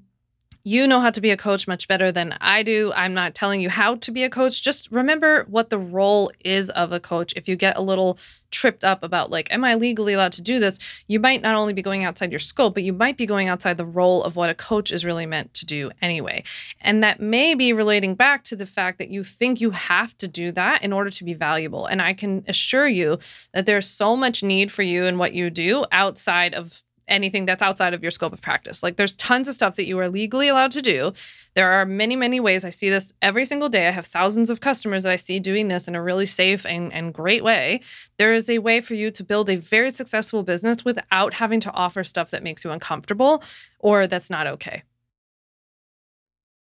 you 0.62 0.86
know 0.86 1.00
how 1.00 1.10
to 1.10 1.20
be 1.20 1.30
a 1.30 1.36
coach 1.36 1.66
much 1.66 1.88
better 1.88 2.12
than 2.12 2.36
I 2.40 2.62
do. 2.62 2.92
I'm 2.94 3.14
not 3.14 3.34
telling 3.34 3.60
you 3.60 3.70
how 3.70 3.96
to 3.96 4.10
be 4.10 4.24
a 4.24 4.30
coach. 4.30 4.62
Just 4.62 4.88
remember 4.90 5.44
what 5.48 5.70
the 5.70 5.78
role 5.78 6.30
is 6.44 6.68
of 6.70 6.92
a 6.92 7.00
coach. 7.00 7.32
If 7.34 7.48
you 7.48 7.56
get 7.56 7.78
a 7.78 7.82
little 7.82 8.18
tripped 8.50 8.84
up 8.84 9.02
about, 9.02 9.30
like, 9.30 9.50
am 9.52 9.64
I 9.64 9.74
legally 9.74 10.12
allowed 10.12 10.32
to 10.32 10.42
do 10.42 10.58
this? 10.58 10.78
You 11.06 11.20
might 11.20 11.40
not 11.40 11.54
only 11.54 11.72
be 11.72 11.82
going 11.82 12.04
outside 12.04 12.32
your 12.32 12.40
scope, 12.40 12.74
but 12.74 12.82
you 12.82 12.92
might 12.92 13.16
be 13.16 13.24
going 13.24 13.48
outside 13.48 13.78
the 13.78 13.86
role 13.86 14.22
of 14.22 14.36
what 14.36 14.50
a 14.50 14.54
coach 14.54 14.92
is 14.92 15.04
really 15.04 15.26
meant 15.26 15.54
to 15.54 15.66
do 15.66 15.90
anyway. 16.02 16.42
And 16.80 17.02
that 17.02 17.20
may 17.20 17.54
be 17.54 17.72
relating 17.72 18.14
back 18.14 18.44
to 18.44 18.56
the 18.56 18.66
fact 18.66 18.98
that 18.98 19.08
you 19.08 19.24
think 19.24 19.60
you 19.60 19.70
have 19.70 20.16
to 20.18 20.28
do 20.28 20.52
that 20.52 20.82
in 20.82 20.92
order 20.92 21.10
to 21.10 21.24
be 21.24 21.32
valuable. 21.32 21.86
And 21.86 22.02
I 22.02 22.12
can 22.12 22.44
assure 22.48 22.88
you 22.88 23.18
that 23.54 23.66
there's 23.66 23.86
so 23.86 24.16
much 24.16 24.42
need 24.42 24.70
for 24.70 24.82
you 24.82 25.04
and 25.04 25.18
what 25.18 25.32
you 25.32 25.48
do 25.48 25.84
outside 25.92 26.52
of 26.52 26.82
anything 27.10 27.44
that's 27.44 27.62
outside 27.62 27.92
of 27.92 28.02
your 28.02 28.10
scope 28.10 28.32
of 28.32 28.40
practice. 28.40 28.82
Like 28.82 28.96
there's 28.96 29.16
tons 29.16 29.48
of 29.48 29.54
stuff 29.54 29.76
that 29.76 29.86
you 29.86 29.98
are 29.98 30.08
legally 30.08 30.48
allowed 30.48 30.72
to 30.72 30.82
do. 30.82 31.12
There 31.54 31.70
are 31.70 31.84
many, 31.84 32.16
many 32.16 32.38
ways. 32.38 32.64
I 32.64 32.70
see 32.70 32.88
this 32.88 33.12
every 33.20 33.44
single 33.44 33.68
day. 33.68 33.88
I 33.88 33.90
have 33.90 34.06
thousands 34.06 34.50
of 34.50 34.60
customers 34.60 35.02
that 35.02 35.12
I 35.12 35.16
see 35.16 35.40
doing 35.40 35.68
this 35.68 35.88
in 35.88 35.94
a 35.94 36.02
really 36.02 36.26
safe 36.26 36.64
and, 36.64 36.92
and 36.92 37.12
great 37.12 37.42
way. 37.42 37.80
There 38.18 38.32
is 38.32 38.48
a 38.48 38.58
way 38.58 38.80
for 38.80 38.94
you 38.94 39.10
to 39.10 39.24
build 39.24 39.50
a 39.50 39.56
very 39.56 39.90
successful 39.90 40.42
business 40.42 40.84
without 40.84 41.34
having 41.34 41.60
to 41.60 41.72
offer 41.72 42.04
stuff 42.04 42.30
that 42.30 42.44
makes 42.44 42.64
you 42.64 42.70
uncomfortable 42.70 43.42
or 43.80 44.06
that's 44.06 44.30
not 44.30 44.46
okay. 44.46 44.84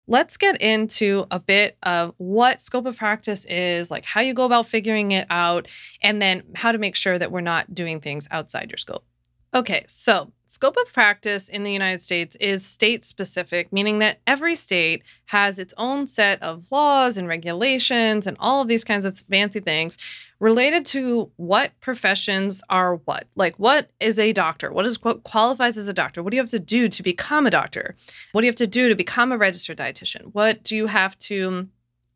Let's 0.08 0.36
get 0.36 0.60
into 0.60 1.26
a 1.30 1.38
bit 1.38 1.76
of 1.82 2.14
what 2.16 2.60
scope 2.60 2.86
of 2.86 2.96
practice 2.96 3.44
is, 3.44 3.90
like 3.90 4.04
how 4.04 4.20
you 4.20 4.34
go 4.34 4.44
about 4.44 4.66
figuring 4.66 5.12
it 5.12 5.26
out, 5.30 5.68
and 6.02 6.20
then 6.20 6.42
how 6.56 6.72
to 6.72 6.78
make 6.78 6.96
sure 6.96 7.18
that 7.18 7.30
we're 7.30 7.40
not 7.40 7.72
doing 7.72 8.00
things 8.00 8.26
outside 8.30 8.70
your 8.70 8.78
scope. 8.78 9.04
Okay, 9.54 9.84
so 9.86 10.32
scope 10.46 10.78
of 10.78 10.90
practice 10.94 11.50
in 11.50 11.62
the 11.62 11.72
United 11.72 12.00
States 12.00 12.36
is 12.40 12.64
state 12.64 13.04
specific, 13.04 13.70
meaning 13.70 13.98
that 13.98 14.20
every 14.26 14.54
state 14.54 15.02
has 15.26 15.58
its 15.58 15.74
own 15.76 16.06
set 16.06 16.42
of 16.42 16.72
laws 16.72 17.18
and 17.18 17.28
regulations 17.28 18.26
and 18.26 18.34
all 18.40 18.62
of 18.62 18.68
these 18.68 18.82
kinds 18.82 19.04
of 19.04 19.18
fancy 19.30 19.60
things 19.60 19.98
related 20.40 20.86
to 20.86 21.30
what 21.36 21.78
professions 21.80 22.62
are 22.70 22.96
what. 23.04 23.26
Like, 23.36 23.58
what 23.58 23.90
is 24.00 24.18
a 24.18 24.32
doctor? 24.32 24.72
What 24.72 24.86
is 24.86 25.02
what 25.02 25.22
qualifies 25.22 25.76
as 25.76 25.86
a 25.86 25.92
doctor? 25.92 26.22
What 26.22 26.30
do 26.30 26.36
you 26.36 26.42
have 26.42 26.50
to 26.50 26.58
do 26.58 26.88
to 26.88 27.02
become 27.02 27.46
a 27.46 27.50
doctor? 27.50 27.94
What 28.32 28.40
do 28.40 28.46
you 28.46 28.50
have 28.50 28.56
to 28.56 28.66
do 28.66 28.88
to 28.88 28.94
become 28.94 29.32
a 29.32 29.38
registered 29.38 29.76
dietitian? 29.76 30.30
What 30.32 30.62
do 30.62 30.74
you 30.74 30.86
have 30.86 31.18
to 31.20 31.68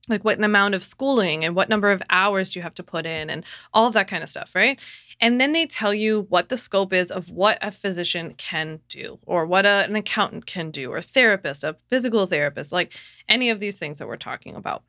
like 0.09 0.25
what 0.25 0.43
amount 0.43 0.75
of 0.75 0.85
schooling 0.85 1.45
and 1.45 1.55
what 1.55 1.69
number 1.69 1.90
of 1.90 2.02
hours 2.11 2.55
you 2.55 2.62
have 2.62 2.75
to 2.75 2.83
put 2.83 3.07
in 3.07 3.28
and 3.28 3.45
all 3.75 3.88
of 3.88 3.95
that 3.95 4.09
kind 4.09 4.23
of 4.23 4.28
stuff, 4.28 4.55
right? 4.55 4.81
And 5.20 5.40
then 5.40 5.52
they 5.52 5.66
tell 5.66 5.94
you 5.94 6.26
what 6.28 6.50
the 6.50 6.58
scope 6.58 6.92
is 6.92 7.11
of 7.11 7.30
what 7.30 7.58
a 7.62 7.73
physician 7.73 8.35
can 8.35 8.80
do 8.88 9.18
or 9.25 9.46
what 9.46 9.64
a, 9.64 9.85
an 9.85 9.96
accountant 9.96 10.46
can 10.46 10.70
do 10.70 10.92
or 10.92 10.99
a 10.99 11.02
therapist, 11.02 11.64
a 11.64 11.76
physical 11.88 12.26
therapist, 12.26 12.70
like 12.70 12.94
any 13.28 13.49
of 13.49 13.58
these 13.58 13.78
things 13.78 13.99
that 13.99 14.08
we're 14.08 14.16
talking 14.16 14.54
about. 14.54 14.82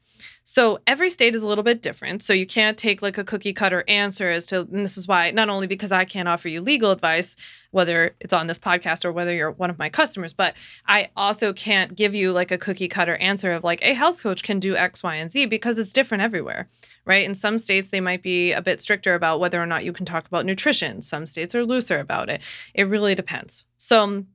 So 0.44 0.80
every 0.88 1.10
state 1.10 1.36
is 1.36 1.44
a 1.44 1.48
little 1.48 1.64
bit 1.64 1.82
different. 1.82 2.24
So 2.24 2.34
you 2.34 2.48
can't 2.48 2.78
take 2.78 3.02
like 3.02 3.18
a 3.18 3.24
cookie 3.24 3.54
cutter 3.54 3.84
answer 3.88 4.30
as 4.30 4.46
to, 4.48 4.62
and 4.62 4.84
this 4.84 4.98
is 4.98 5.08
why, 5.08 5.32
not 5.32 5.50
only 5.50 5.68
because 5.68 5.92
I 5.92 6.06
can't 6.06 6.28
offer 6.28 6.48
you 6.48 6.62
legal 6.62 6.92
advice, 6.92 7.36
whether 7.72 8.16
it's 8.20 8.34
on 8.34 8.48
this 8.48 8.58
podcast 8.58 9.06
or 9.06 9.12
whether 9.12 9.34
you're 9.34 9.52
one 9.52 9.70
of 9.70 9.78
my 9.78 9.90
customers, 9.90 10.34
but 10.34 10.56
I 10.88 11.10
also 11.16 11.54
can't 11.54 11.96
give 11.96 12.16
you 12.16 12.32
like 12.32 12.52
a 12.52 12.58
cookie 12.58 12.88
cutter 12.88 13.16
answer 13.18 13.52
of 13.52 13.64
like 13.64 13.82
a 13.84 13.94
health 13.94 14.22
coach 14.24 14.42
can 14.42 14.60
do 14.60 14.76
X, 14.76 15.04
Y, 15.04 15.16
and 15.16 15.32
Z 15.32 15.46
because 15.46 15.78
it's 15.78 15.94
different 15.94 16.24
everywhere, 16.24 16.68
right? 17.08 17.26
In 17.26 17.34
some 17.34 17.58
states, 17.58 17.90
they 17.90 18.02
might 18.02 18.22
be 18.22 18.52
a 18.52 18.62
bit 18.62 18.80
stricter 18.82 19.16
about 19.16 19.40
whether 19.40 19.62
or 19.62 19.66
not 19.66 19.86
you 19.86 19.94
can 19.94 20.06
talk 20.06 20.28
about 20.28 20.46
nutrition. 20.46 21.02
Some 21.02 21.26
states 21.26 21.56
are 21.56 21.66
looser 21.66 22.00
about 22.00 22.30
it. 22.30 22.42
It 22.74 22.84
really 22.84 23.16
depends. 23.16 23.66
So, 23.78 24.26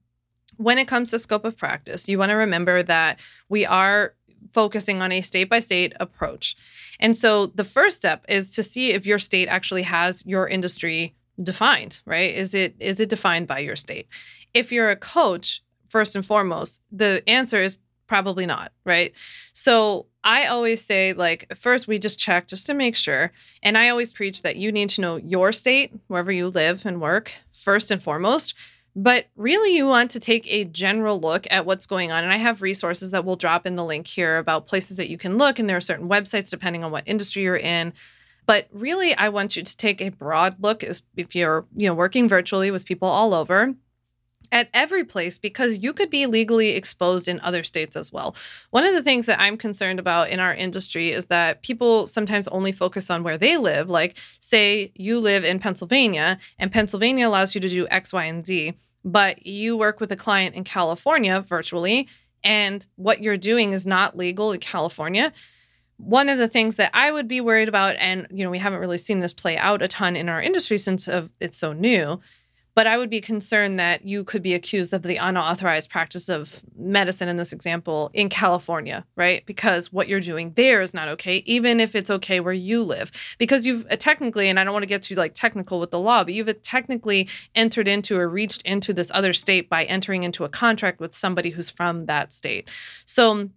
when 0.57 0.79
it 0.79 0.89
comes 0.89 1.11
to 1.11 1.19
scope 1.19 1.45
of 1.45 1.57
practice, 1.57 2.09
you 2.09 2.19
want 2.19 2.31
to 2.31 2.35
remember 2.35 2.83
that 2.83 3.19
we 3.49 3.65
are 3.65 4.15
focusing 4.53 5.01
on 5.01 5.13
a 5.13 5.21
state 5.23 5.49
by 5.49 5.59
state 5.59 5.93
approach. 6.01 6.57
And 7.01 7.17
so 7.17 7.47
the 7.47 7.65
first 7.65 7.97
step 7.97 8.25
is 8.29 8.53
to 8.53 8.63
see 8.63 8.93
if 8.93 9.07
your 9.07 9.19
state 9.19 9.49
actually 9.49 9.83
has 9.83 10.25
your 10.27 10.49
industry 10.49 11.15
defined, 11.43 12.01
right? 12.05 12.35
Is 12.35 12.55
it 12.55 12.77
is 12.79 13.01
it 13.01 13.09
defined 13.09 13.47
by 13.47 13.61
your 13.61 13.77
state? 13.77 14.09
If 14.53 14.71
you're 14.71 14.91
a 14.91 14.97
coach, 14.97 15.63
first 15.89 16.15
and 16.15 16.25
foremost, 16.25 16.81
the 16.91 17.23
answer 17.29 17.63
is 17.63 17.79
probably 18.13 18.45
not, 18.45 18.73
right? 18.85 19.15
So 19.55 20.05
I 20.23 20.45
always 20.45 20.85
say, 20.85 21.15
like, 21.15 21.51
first 21.57 21.89
we 21.89 21.99
just 21.99 22.19
check 22.19 22.47
just 22.47 22.67
to 22.67 22.75
make 22.75 22.95
sure. 22.95 23.33
And 23.63 23.79
I 23.79 23.89
always 23.89 24.13
preach 24.13 24.43
that 24.43 24.57
you 24.57 24.71
need 24.71 24.91
to 24.91 25.01
know 25.01 25.17
your 25.17 25.51
state, 25.51 25.95
wherever 26.09 26.31
you 26.31 26.49
live 26.49 26.85
and 26.85 27.01
work, 27.01 27.33
first 27.55 27.91
and 27.91 28.03
foremost, 28.03 28.53
but 28.95 29.29
really, 29.35 29.75
you 29.75 29.87
want 29.87 30.11
to 30.11 30.21
take 30.21 30.47
a 30.53 30.67
general 30.67 31.19
look 31.19 31.47
at 31.51 31.65
what's 31.65 31.87
going 31.87 32.13
on. 32.13 32.23
And 32.23 32.33
I 32.35 32.37
have 32.37 32.61
resources 32.61 33.13
that 33.13 33.25
we'll 33.25 33.37
drop 33.37 33.67
in 33.67 33.77
the 33.77 33.85
link 33.85 34.07
here 34.07 34.37
about 34.37 34.67
places 34.67 34.99
that 34.99 35.09
you 35.09 35.17
can 35.17 35.39
look. 35.39 35.59
And 35.59 35.67
there 35.67 35.79
are 35.79 35.81
certain 35.81 36.11
websites 36.11 36.51
depending 36.51 36.85
on 36.85 36.93
what 36.93 37.05
industry 37.07 37.45
you're 37.45 37.57
in. 37.57 37.95
But 38.45 38.69
really, 38.71 39.15
I 39.15 39.31
want 39.31 39.57
you 39.57 39.63
to 39.63 39.77
take 39.79 40.03
a 40.03 40.11
broad 40.11 40.57
look 40.61 40.85
if 41.17 41.35
you're, 41.35 41.65
you 41.75 41.87
know, 41.87 41.95
working 41.95 42.29
virtually 42.29 42.71
with 42.71 42.85
people 42.85 43.09
all 43.09 43.33
over 43.33 43.75
at 44.53 44.69
every 44.73 45.03
place 45.03 45.39
because 45.39 45.79
you 45.79 45.93
could 45.93 46.11
be 46.11 46.27
legally 46.27 46.71
exposed 46.71 47.27
in 47.27 47.41
other 47.41 47.65
states 47.65 47.97
as 47.97 48.13
well. 48.13 48.37
One 48.71 48.85
of 48.85 48.95
the 48.95 49.03
things 49.03 49.27
that 49.27 49.41
I'm 49.41 49.57
concerned 49.57 49.99
about 49.99 50.29
in 50.29 50.39
our 50.39 50.55
industry 50.55 51.11
is 51.11 51.27
that 51.27 51.63
people 51.63 52.07
sometimes 52.07 52.47
only 52.49 52.71
focus 52.71 53.11
on 53.11 53.25
where 53.25 53.39
they 53.39 53.57
live. 53.57 53.91
Like, 53.91 54.17
say 54.39 54.93
you 54.95 55.19
live 55.19 55.43
in 55.43 55.59
Pennsylvania 55.59 56.39
and 56.59 56.71
Pennsylvania 56.71 57.27
allows 57.27 57.55
you 57.55 57.61
to 57.63 57.69
do 57.69 57.89
X, 57.91 58.13
Y, 58.13 58.25
and 58.25 58.47
Z, 58.47 58.75
but 59.05 59.47
you 59.47 59.77
work 59.77 59.99
with 59.99 60.13
a 60.13 60.17
client 60.17 60.55
in 60.55 60.63
California 60.63 61.41
virtually 61.41 62.07
and 62.45 62.87
what 62.97 63.23
you're 63.23 63.37
doing 63.37 63.73
is 63.73 63.87
not 63.87 64.17
legal 64.17 64.53
in 64.53 64.61
California 64.61 65.33
one 66.03 66.29
of 66.29 66.37
the 66.37 66.49
things 66.49 66.77
that 66.77 66.91
I 66.95 67.13
would 67.13 67.29
be 67.29 67.41
worried 67.41 67.69
about, 67.69 67.95
and 67.97 68.27
you 68.31 68.43
know, 68.43 68.51
we 68.51 68.59
haven't 68.59 68.81
really 68.81 68.99
seen 68.99 69.21
this 69.21 69.33
play 69.33 69.57
out 69.57 69.83
a 69.83 69.89
ton 69.89 70.17
in 70.17 70.29
our 70.29 70.43
industry 70.43 70.77
since 70.77 71.09
it's 71.41 71.57
so 71.57 71.73
new, 71.73 72.21
but 72.75 72.87
I 72.87 72.97
would 72.97 73.11
be 73.11 73.21
concerned 73.21 73.79
that 73.79 74.07
you 74.07 74.25
could 74.25 74.43
be 74.43 74.55
accused 74.55 74.95
of 74.95 75.03
the 75.03 75.17
unauthorized 75.17 75.91
practice 75.91 76.29
of 76.29 76.63
medicine 76.77 77.29
in 77.29 77.37
this 77.37 77.53
example 77.53 78.11
in 78.15 78.29
California, 78.29 79.05
right? 79.15 79.45
Because 79.45 79.93
what 79.93 80.09
you're 80.09 80.21
doing 80.21 80.53
there 80.57 80.81
is 80.81 80.95
not 80.95 81.09
okay, 81.09 81.39
even 81.45 81.81
if 81.81 81.95
it's 81.95 82.11
okay 82.11 82.41
where 82.41 82.53
you 82.55 82.83
live. 82.83 83.11
Because 83.39 83.67
you've 83.67 83.87
uh, 83.91 83.97
technically, 83.97 84.49
and 84.49 84.59
I 84.59 84.65
don't 84.65 84.73
want 84.73 84.85
to 84.85 84.89
get 84.89 85.03
too 85.03 85.15
like 85.15 85.35
technical 85.35 85.81
with 85.81 85.91
the 85.91 86.01
law, 86.01 86.25
but 86.25 86.33
you've 86.33 86.49
uh, 86.49 86.55
technically 86.63 87.29
entered 87.55 87.89
into 87.89 88.19
or 88.19 88.29
reached 88.29 88.63
into 88.63 88.95
this 88.95 89.11
other 89.13 89.35
state 89.35 89.69
by 89.69 89.85
entering 89.85 90.23
into 90.23 90.45
a 90.45 90.49
contract 90.49 90.99
with 90.99 91.15
somebody 91.15 91.51
who's 91.51 91.69
from 91.69 92.07
that 92.07 92.33
state. 92.33 92.71
So 93.05 93.51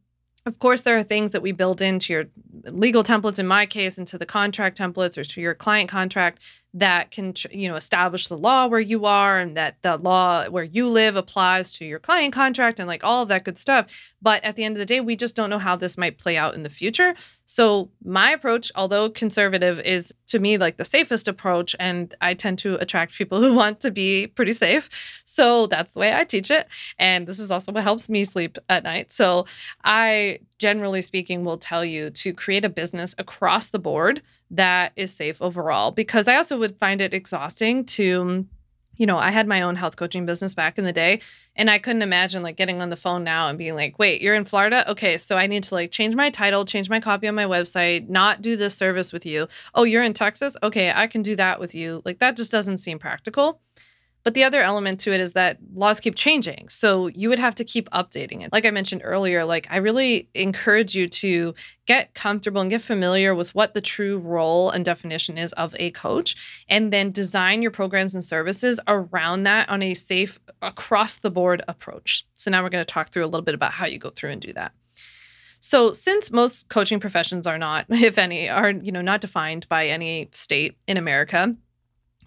of 0.47 0.59
course, 0.59 0.83
there 0.83 0.95
are 0.95 1.03
things 1.03 1.31
that 1.31 1.41
we 1.41 1.51
build 1.51 1.81
into 1.81 2.13
your 2.13 2.25
legal 2.65 3.03
templates, 3.03 3.39
in 3.39 3.47
my 3.47 3.65
case, 3.65 3.97
into 3.97 4.15
the 4.19 4.27
contract 4.27 4.77
templates 4.77 5.17
or 5.17 5.23
to 5.23 5.41
your 5.41 5.55
client 5.55 5.89
contract 5.89 6.39
that 6.75 7.09
can 7.09 7.33
you 7.51 7.69
know 7.69 7.75
establish 7.75 8.27
the 8.27 8.37
law 8.37 8.67
where 8.67 8.81
you 8.81 9.05
are 9.05 9.39
and 9.39 9.55
that 9.55 9.81
the 9.81 9.95
law 9.95 10.45
where 10.49 10.65
you 10.65 10.89
live 10.89 11.15
applies 11.15 11.71
to 11.71 11.85
your 11.85 11.99
client 11.99 12.33
contract 12.33 12.79
and 12.79 12.87
like 12.87 13.03
all 13.03 13.23
of 13.23 13.29
that 13.29 13.45
good 13.45 13.57
stuff. 13.57 13.87
But 14.21 14.43
at 14.43 14.57
the 14.57 14.65
end 14.65 14.75
of 14.75 14.79
the 14.79 14.85
day 14.85 14.99
we 14.99 15.15
just 15.15 15.35
don't 15.35 15.49
know 15.49 15.57
how 15.57 15.77
this 15.77 15.97
might 15.97 16.19
play 16.19 16.35
out 16.35 16.53
in 16.53 16.63
the 16.63 16.69
future. 16.69 17.15
So 17.45 17.89
my 18.03 18.31
approach 18.31 18.73
although 18.75 19.09
conservative 19.09 19.79
is 19.79 20.13
to 20.27 20.37
me 20.37 20.57
like 20.57 20.75
the 20.75 20.83
safest 20.83 21.29
approach 21.29 21.75
and 21.79 22.13
i 22.19 22.33
tend 22.33 22.57
to 22.59 22.75
attract 22.81 23.13
people 23.13 23.39
who 23.41 23.53
want 23.53 23.79
to 23.79 23.89
be 23.89 24.27
pretty 24.27 24.53
safe. 24.53 24.89
So 25.23 25.67
that's 25.67 25.93
the 25.93 26.01
way 26.01 26.13
i 26.13 26.25
teach 26.25 26.51
it. 26.51 26.67
And 26.99 27.25
this 27.25 27.39
is 27.39 27.51
also 27.51 27.71
what 27.71 27.83
helps 27.83 28.09
me 28.09 28.25
sleep 28.25 28.57
at 28.67 28.83
night. 28.83 29.13
So 29.13 29.45
i 29.85 30.39
generally 30.59 31.01
speaking 31.01 31.45
will 31.45 31.57
tell 31.57 31.85
you 31.85 32.09
to 32.09 32.33
create 32.33 32.65
a 32.65 32.69
business 32.69 33.15
across 33.17 33.69
the 33.69 33.79
board 33.79 34.21
that 34.51 34.91
is 34.95 35.13
safe 35.13 35.41
overall 35.41 35.91
because 35.91 36.27
I 36.27 36.35
also 36.35 36.57
would 36.65 36.77
find 36.77 37.01
it 37.01 37.13
exhausting 37.13 37.85
to 37.85 38.47
you 38.97 39.05
know, 39.05 39.17
I 39.17 39.31
had 39.31 39.45
my 39.45 39.61
own 39.61 39.75
health 39.75 39.97
coaching 39.97 40.25
business 40.25 40.53
back 40.53 40.77
in 40.77 40.85
the 40.85 40.93
day 40.93 41.19
and 41.55 41.69
I 41.69 41.79
couldn't 41.79 42.01
imagine 42.01 42.43
like 42.43 42.55
getting 42.55 42.81
on 42.81 42.89
the 42.89 42.95
phone 42.95 43.25
now 43.25 43.49
and 43.49 43.57
being 43.57 43.75
like, 43.75 43.99
"Wait, 43.99 44.21
you're 44.21 44.35
in 44.35 44.45
Florida? 44.45 44.89
Okay, 44.89 45.17
so 45.17 45.35
I 45.37 45.47
need 45.47 45.63
to 45.63 45.73
like 45.73 45.91
change 45.91 46.15
my 46.15 46.29
title, 46.29 46.63
change 46.63 46.89
my 46.89 46.99
copy 47.01 47.27
on 47.27 47.35
my 47.35 47.43
website, 47.43 48.09
not 48.09 48.41
do 48.41 48.55
this 48.55 48.73
service 48.75 49.11
with 49.11 49.25
you. 49.25 49.47
Oh, 49.73 49.83
you're 49.83 50.03
in 50.03 50.13
Texas? 50.13 50.55
Okay, 50.63 50.93
I 50.95 51.07
can 51.07 51.21
do 51.21 51.35
that 51.35 51.59
with 51.59 51.75
you." 51.75 52.01
Like 52.05 52.19
that 52.19 52.37
just 52.37 52.51
doesn't 52.51 52.77
seem 52.77 52.97
practical. 52.97 53.59
But 54.25 54.33
the 54.33 54.43
other 54.43 54.61
element 54.61 54.99
to 55.01 55.13
it 55.13 55.21
is 55.21 55.33
that 55.33 55.59
laws 55.75 55.99
keep 55.99 56.15
changing. 56.15 56.67
So 56.67 57.07
you 57.07 57.29
would 57.29 57.37
have 57.37 57.53
to 57.55 57.63
keep 57.63 57.87
updating 57.91 58.43
it. 58.43 58.51
Like 58.51 58.65
I 58.65 58.71
mentioned 58.71 59.03
earlier, 59.05 59.45
like 59.45 59.67
I 59.69 59.77
really 59.77 60.27
encourage 60.33 60.95
you 60.95 61.07
to 61.07 61.53
get 61.85 62.15
comfortable 62.15 62.59
and 62.59 62.69
get 62.71 62.81
familiar 62.81 63.35
with 63.35 63.53
what 63.53 63.75
the 63.75 63.81
true 63.81 64.17
role 64.17 64.71
and 64.71 64.83
definition 64.83 65.37
is 65.37 65.53
of 65.53 65.75
a 65.77 65.91
coach 65.91 66.35
and 66.67 66.91
then 66.91 67.11
design 67.11 67.61
your 67.61 67.69
programs 67.69 68.15
and 68.15 68.23
services 68.23 68.79
around 68.87 69.43
that 69.43 69.69
on 69.69 69.83
a 69.83 69.93
safe 69.93 70.39
across 70.63 71.17
the 71.17 71.29
board 71.29 71.63
approach. 71.67 72.25
So 72.35 72.49
now 72.49 72.63
we're 72.63 72.69
going 72.69 72.83
to 72.83 72.91
talk 72.91 73.09
through 73.09 73.25
a 73.25 73.27
little 73.27 73.45
bit 73.45 73.53
about 73.53 73.73
how 73.73 73.85
you 73.85 73.99
go 73.99 74.09
through 74.09 74.31
and 74.31 74.41
do 74.41 74.53
that. 74.53 74.71
So 75.59 75.93
since 75.93 76.31
most 76.31 76.69
coaching 76.69 76.99
professions 76.99 77.45
are 77.45 77.59
not 77.59 77.85
if 77.89 78.17
any 78.17 78.49
are 78.49 78.71
you 78.71 78.91
know 78.91 79.01
not 79.01 79.21
defined 79.21 79.69
by 79.69 79.87
any 79.87 80.29
state 80.31 80.77
in 80.87 80.97
America, 80.97 81.55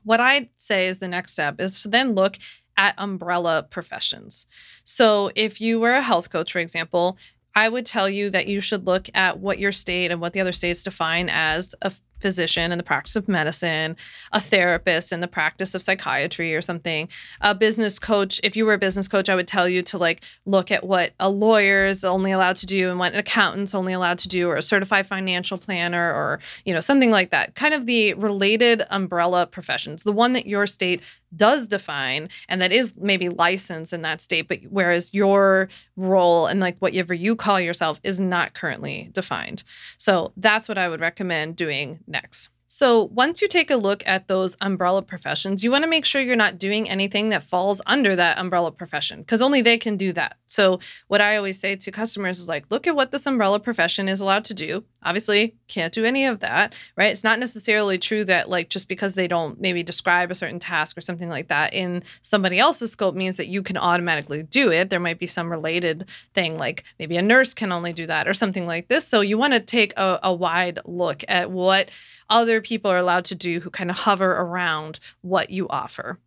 what 0.09 0.21
I'd 0.21 0.49
say 0.57 0.88
is 0.88 1.01
the 1.01 1.07
next 1.07 1.33
step 1.33 1.61
is 1.61 1.83
to 1.83 1.88
then 1.88 2.14
look 2.14 2.38
at 2.79 2.94
umbrella 2.97 3.66
professions. 3.68 4.47
So 4.83 5.31
if 5.35 5.61
you 5.61 5.79
were 5.79 5.92
a 5.92 6.01
health 6.01 6.31
coach, 6.31 6.51
for 6.51 6.61
example, 6.61 7.18
I 7.55 7.68
would 7.68 7.85
tell 7.85 8.09
you 8.09 8.31
that 8.31 8.47
you 8.47 8.61
should 8.61 8.87
look 8.87 9.11
at 9.14 9.38
what 9.38 9.59
your 9.59 9.73
state 9.73 10.11
and 10.11 10.18
what 10.18 10.33
the 10.33 10.40
other 10.40 10.53
states 10.53 10.83
define 10.83 11.29
as 11.29 11.75
a 11.83 11.92
physician 12.21 12.73
in 12.73 12.79
the 12.79 12.85
practice 12.85 13.17
of 13.17 13.29
medicine, 13.29 13.97
a 14.33 14.41
therapist 14.41 15.13
in 15.13 15.21
the 15.21 15.29
practice 15.29 15.75
of 15.75 15.83
psychiatry 15.83 16.55
or 16.55 16.61
something, 16.61 17.09
a 17.41 17.55
business 17.55 17.99
coach. 17.99 18.41
If 18.43 18.57
you 18.57 18.67
were 18.67 18.75
a 18.75 18.79
business 18.79 19.09
coach, 19.09 19.29
I 19.29 19.35
would 19.35 19.49
tell 19.49 19.69
you 19.69 19.83
to 19.83 19.99
like 19.99 20.23
look 20.47 20.71
at 20.71 20.85
what 20.85 21.13
a 21.21 21.31
lawyer 21.31 21.87
is 21.87 22.05
only 22.05 22.33
allowed 22.33 22.57
to 22.57 22.67
do 22.67 22.91
and 22.91 22.99
what 22.99 23.13
an 23.13 23.19
accountant's 23.19 23.75
only 23.75 23.93
allowed 23.93 24.19
to 24.19 24.29
do, 24.29 24.49
or 24.49 24.57
a 24.57 24.63
certified 24.63 25.07
financial 25.07 25.59
planner, 25.59 26.13
or 26.13 26.41
you 26.65 26.75
know 26.75 26.81
something 26.81 27.11
like 27.11 27.31
that. 27.31 27.55
Kind 27.55 27.75
of 27.75 27.87
the 27.87 28.15
related 28.15 28.83
umbrella 28.91 29.47
professions, 29.47 30.03
the 30.03 30.13
one 30.13 30.33
that 30.33 30.47
your 30.47 30.67
state 30.67 31.03
does 31.35 31.69
define 31.69 32.29
and 32.49 32.61
that 32.61 32.73
is 32.73 32.95
maybe 32.97 33.29
licensed 33.29 33.93
in 33.93 34.03
that 34.03 34.21
state, 34.21 34.49
but 34.49 34.59
whereas 34.71 35.12
your 35.12 35.69
role 35.97 36.47
and 36.47 36.61
like 36.61 36.77
whatever 36.79 37.14
you 37.14 37.37
call 37.37 37.61
yourself 37.61 38.01
is 38.03 38.19
not 38.19 38.55
currently 38.55 39.11
defined. 39.12 39.62
So 39.99 40.33
that's 40.37 40.69
what 40.69 40.79
I 40.79 40.88
would 40.88 41.01
recommend 41.01 41.57
doing 41.57 42.01
next. 42.07 42.51
So, 42.71 43.05
once 43.05 43.41
you 43.41 43.49
take 43.49 43.71
a 43.71 43.77
look 43.77 44.07
at 44.07 44.29
those 44.29 44.55
umbrella 44.61 45.01
professions, 45.01 45.65
you 45.65 45.71
want 45.71 45.85
to 45.85 45.91
make 45.91 46.05
sure 46.05 46.21
you're 46.21 46.37
not 46.37 46.59
doing 46.59 46.87
anything 46.89 47.31
that 47.31 47.43
falls 47.43 47.81
under 47.87 48.15
that 48.15 48.39
umbrella 48.39 48.71
profession 48.73 49.21
because 49.21 49.41
only 49.41 49.63
they 49.63 49.79
can 49.79 49.97
do 49.97 50.13
that. 50.13 50.37
So, 50.49 50.79
what 51.07 51.23
I 51.23 51.39
always 51.39 51.59
say 51.59 51.77
to 51.77 51.91
customers 51.91 52.39
is 52.39 52.47
like, 52.47 52.67
look 52.71 52.87
at 52.87 52.95
what 52.95 53.11
this 53.11 53.25
umbrella 53.25 53.59
profession 53.59 54.07
is 54.07 54.21
allowed 54.21 54.45
to 54.47 54.55
do. 54.55 54.85
Obviously, 55.03 55.55
can't 55.69 55.95
do 55.95 56.05
any 56.05 56.27
of 56.27 56.41
that, 56.41 56.75
right? 56.95 57.11
It's 57.11 57.25
not 57.25 57.39
necessarily 57.39 57.97
true 57.97 58.23
that, 58.25 58.51
like, 58.51 58.69
just 58.69 58.87
because 58.87 59.15
they 59.15 59.29
don't 59.29 59.59
maybe 59.59 59.83
describe 59.83 60.31
a 60.31 60.35
certain 60.35 60.59
task 60.59 60.99
or 60.99 61.01
something 61.01 61.31
like 61.31 61.49
that 61.49 61.73
in 61.73 62.03
somebody 62.21 62.59
else's 62.59 62.93
scope 62.93 63.15
means 63.15 63.39
that 63.39 63.49
you 63.49 63.63
can 63.63 63.79
automatically 63.79 64.43
do 64.43 64.71
it. 64.71 64.91
There 64.91 65.01
might 65.01 65.19
be 65.19 65.27
some 65.27 65.51
related 65.51 66.05
thing, 66.35 66.59
like 66.59 66.85
maybe 66.99 67.17
a 67.17 67.23
nurse 67.23 67.55
can 67.55 67.73
only 67.73 67.95
do 67.95 68.07
that 68.07 68.29
or 68.29 68.35
something 68.35 68.67
like 68.67 68.89
this. 68.89 69.07
So, 69.07 69.23
you 69.23 69.39
want 69.39 69.55
to 69.55 69.61
take 69.61 69.95
a, 69.97 70.21
a 70.23 70.35
wide 70.35 70.81
look 70.85 71.25
at 71.29 71.51
what 71.51 71.91
other 72.31 72.61
people 72.61 72.91
are 72.91 72.99
allowed 72.99 73.25
to 73.27 73.35
do 73.35 73.61
who 73.61 73.71
kind 73.71 73.91
of 73.91 73.97
hover 73.99 74.33
around 74.33 75.01
what 75.23 75.51
you 75.51 75.69
offer. 75.69 76.19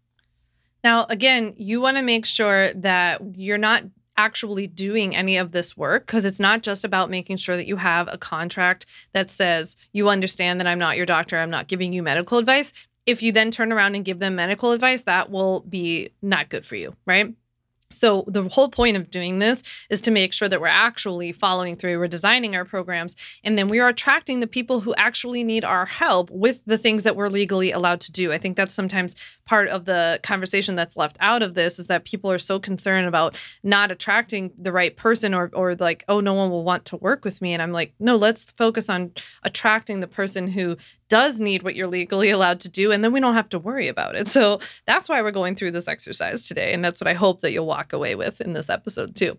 Now, 0.83 1.05
again, 1.09 1.53
you 1.57 1.79
want 1.79 1.97
to 1.97 2.03
make 2.03 2.25
sure 2.25 2.73
that 2.73 3.21
you're 3.37 3.57
not 3.57 3.83
actually 4.17 4.67
doing 4.67 5.15
any 5.15 5.37
of 5.37 5.51
this 5.51 5.77
work 5.77 6.05
because 6.05 6.25
it's 6.25 6.39
not 6.39 6.61
just 6.63 6.83
about 6.83 7.09
making 7.09 7.37
sure 7.37 7.55
that 7.55 7.67
you 7.67 7.77
have 7.77 8.07
a 8.11 8.17
contract 8.17 8.85
that 9.13 9.31
says 9.31 9.77
you 9.93 10.09
understand 10.09 10.59
that 10.59 10.67
I'm 10.67 10.79
not 10.79 10.97
your 10.97 11.05
doctor, 11.05 11.37
I'm 11.37 11.49
not 11.49 11.67
giving 11.67 11.93
you 11.93 12.03
medical 12.03 12.37
advice. 12.37 12.73
If 13.05 13.23
you 13.23 13.31
then 13.31 13.49
turn 13.49 13.71
around 13.71 13.95
and 13.95 14.05
give 14.05 14.19
them 14.19 14.35
medical 14.35 14.73
advice, 14.73 15.03
that 15.03 15.31
will 15.31 15.61
be 15.61 16.11
not 16.21 16.49
good 16.49 16.65
for 16.65 16.75
you, 16.75 16.95
right? 17.05 17.33
So, 17.91 18.23
the 18.27 18.47
whole 18.49 18.69
point 18.69 18.97
of 18.97 19.11
doing 19.11 19.39
this 19.39 19.63
is 19.89 20.01
to 20.01 20.11
make 20.11 20.33
sure 20.33 20.49
that 20.49 20.61
we're 20.61 20.67
actually 20.67 21.31
following 21.31 21.75
through, 21.75 21.99
we're 21.99 22.07
designing 22.07 22.55
our 22.55 22.65
programs, 22.65 23.15
and 23.43 23.57
then 23.57 23.67
we 23.67 23.79
are 23.79 23.89
attracting 23.89 24.39
the 24.39 24.47
people 24.47 24.81
who 24.81 24.93
actually 24.95 25.43
need 25.43 25.63
our 25.63 25.85
help 25.85 26.29
with 26.31 26.63
the 26.65 26.77
things 26.77 27.03
that 27.03 27.15
we're 27.15 27.29
legally 27.29 27.71
allowed 27.71 28.01
to 28.01 28.11
do. 28.11 28.31
I 28.31 28.37
think 28.37 28.57
that's 28.57 28.73
sometimes 28.73 29.15
part 29.45 29.67
of 29.67 29.85
the 29.85 30.19
conversation 30.23 30.75
that's 30.75 30.95
left 30.95 31.17
out 31.19 31.43
of 31.43 31.55
this 31.55 31.77
is 31.77 31.87
that 31.87 32.05
people 32.05 32.31
are 32.31 32.39
so 32.39 32.59
concerned 32.59 33.07
about 33.07 33.37
not 33.63 33.91
attracting 33.91 34.51
the 34.57 34.71
right 34.71 34.95
person 34.95 35.33
or, 35.33 35.49
or 35.53 35.75
like, 35.75 36.03
oh, 36.07 36.19
no 36.21 36.33
one 36.33 36.49
will 36.49 36.63
want 36.63 36.85
to 36.85 36.97
work 36.97 37.25
with 37.25 37.41
me. 37.41 37.53
And 37.53 37.61
I'm 37.61 37.73
like, 37.73 37.93
no, 37.99 38.15
let's 38.15 38.51
focus 38.53 38.89
on 38.89 39.11
attracting 39.43 39.99
the 39.99 40.07
person 40.07 40.47
who 40.47 40.77
does 41.11 41.41
need 41.41 41.61
what 41.61 41.75
you're 41.75 41.87
legally 41.87 42.29
allowed 42.29 42.61
to 42.61 42.69
do, 42.69 42.93
and 42.93 43.03
then 43.03 43.11
we 43.11 43.19
don't 43.19 43.33
have 43.33 43.49
to 43.49 43.59
worry 43.59 43.89
about 43.89 44.15
it. 44.15 44.29
So 44.29 44.61
that's 44.87 45.09
why 45.09 45.21
we're 45.21 45.31
going 45.31 45.55
through 45.55 45.71
this 45.71 45.89
exercise 45.89 46.47
today. 46.47 46.71
And 46.71 46.83
that's 46.83 47.01
what 47.01 47.09
I 47.09 47.13
hope 47.13 47.41
that 47.41 47.51
you'll 47.51 47.67
walk 47.67 47.91
away 47.91 48.15
with 48.15 48.39
in 48.39 48.53
this 48.53 48.69
episode, 48.69 49.13
too. 49.13 49.37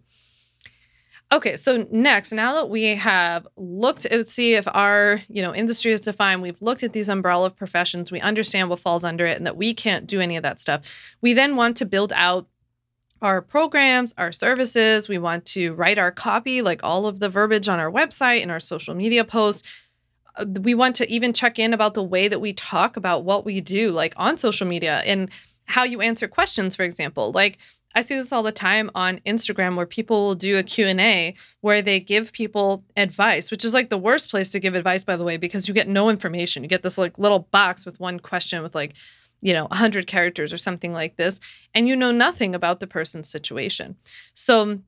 Okay, 1.32 1.56
so 1.56 1.86
next, 1.90 2.30
now 2.30 2.52
that 2.52 2.68
we 2.68 2.94
have 2.96 3.46
looked 3.56 4.02
to 4.02 4.22
see 4.24 4.52
if 4.52 4.68
our, 4.68 5.22
you 5.28 5.40
know, 5.40 5.54
industry 5.54 5.90
is 5.90 6.02
defined, 6.02 6.42
we've 6.42 6.60
looked 6.60 6.82
at 6.82 6.92
these 6.92 7.08
umbrella 7.08 7.46
of 7.46 7.56
professions, 7.56 8.12
we 8.12 8.20
understand 8.20 8.68
what 8.68 8.80
falls 8.80 9.02
under 9.02 9.24
it 9.24 9.38
and 9.38 9.46
that 9.46 9.56
we 9.56 9.72
can't 9.72 10.06
do 10.06 10.20
any 10.20 10.36
of 10.36 10.42
that 10.42 10.60
stuff. 10.60 10.82
We 11.22 11.32
then 11.32 11.56
want 11.56 11.78
to 11.78 11.86
build 11.86 12.12
out 12.14 12.48
our 13.22 13.40
programs, 13.40 14.12
our 14.18 14.30
services, 14.30 15.08
we 15.08 15.16
want 15.16 15.46
to 15.46 15.72
write 15.72 15.96
our 15.96 16.10
copy, 16.10 16.60
like 16.60 16.84
all 16.84 17.06
of 17.06 17.18
the 17.18 17.30
verbiage 17.30 17.68
on 17.68 17.78
our 17.78 17.90
website 17.90 18.42
and 18.42 18.50
our 18.50 18.60
social 18.60 18.94
media 18.94 19.24
posts. 19.24 19.62
We 20.60 20.74
want 20.74 20.96
to 20.96 21.10
even 21.10 21.32
check 21.32 21.58
in 21.58 21.74
about 21.74 21.94
the 21.94 22.02
way 22.02 22.28
that 22.28 22.40
we 22.40 22.52
talk 22.52 22.96
about 22.96 23.24
what 23.24 23.44
we 23.44 23.60
do 23.60 23.90
like 23.90 24.14
on 24.16 24.38
social 24.38 24.66
media 24.66 25.02
and 25.04 25.30
how 25.66 25.84
you 25.84 26.00
answer 26.00 26.28
questions 26.28 26.74
for 26.74 26.82
example. 26.82 27.32
Like 27.32 27.58
i 27.94 28.00
see 28.00 28.14
this 28.14 28.32
all 28.32 28.42
the 28.42 28.52
time 28.52 28.90
on 28.94 29.20
instagram 29.26 29.76
where 29.76 29.84
people 29.84 30.24
will 30.24 30.34
do 30.34 30.56
a 30.56 30.62
q&a 30.62 31.34
where 31.60 31.82
they 31.82 32.00
give 32.00 32.32
people 32.32 32.82
advice 32.96 33.50
which 33.50 33.64
is 33.66 33.74
like 33.74 33.90
the 33.90 33.98
worst 33.98 34.30
place 34.30 34.48
to 34.48 34.58
give 34.58 34.74
advice 34.74 35.04
by 35.04 35.14
the 35.14 35.24
way 35.24 35.36
because 35.36 35.68
you 35.68 35.74
get 35.74 35.88
no 35.88 36.08
information. 36.08 36.62
You 36.62 36.68
get 36.68 36.82
this 36.82 36.98
like 36.98 37.18
little 37.18 37.48
box 37.50 37.84
with 37.84 38.00
one 38.00 38.18
question 38.18 38.62
with 38.62 38.74
like 38.74 38.94
you 39.40 39.52
know 39.52 39.66
100 39.66 40.06
characters 40.06 40.52
or 40.52 40.56
something 40.56 40.92
like 40.92 41.16
this 41.16 41.40
and 41.74 41.88
you 41.88 41.96
know 41.96 42.12
nothing 42.12 42.54
about 42.54 42.80
the 42.80 42.86
person's 42.86 43.28
situation. 43.28 43.96
So 44.34 44.80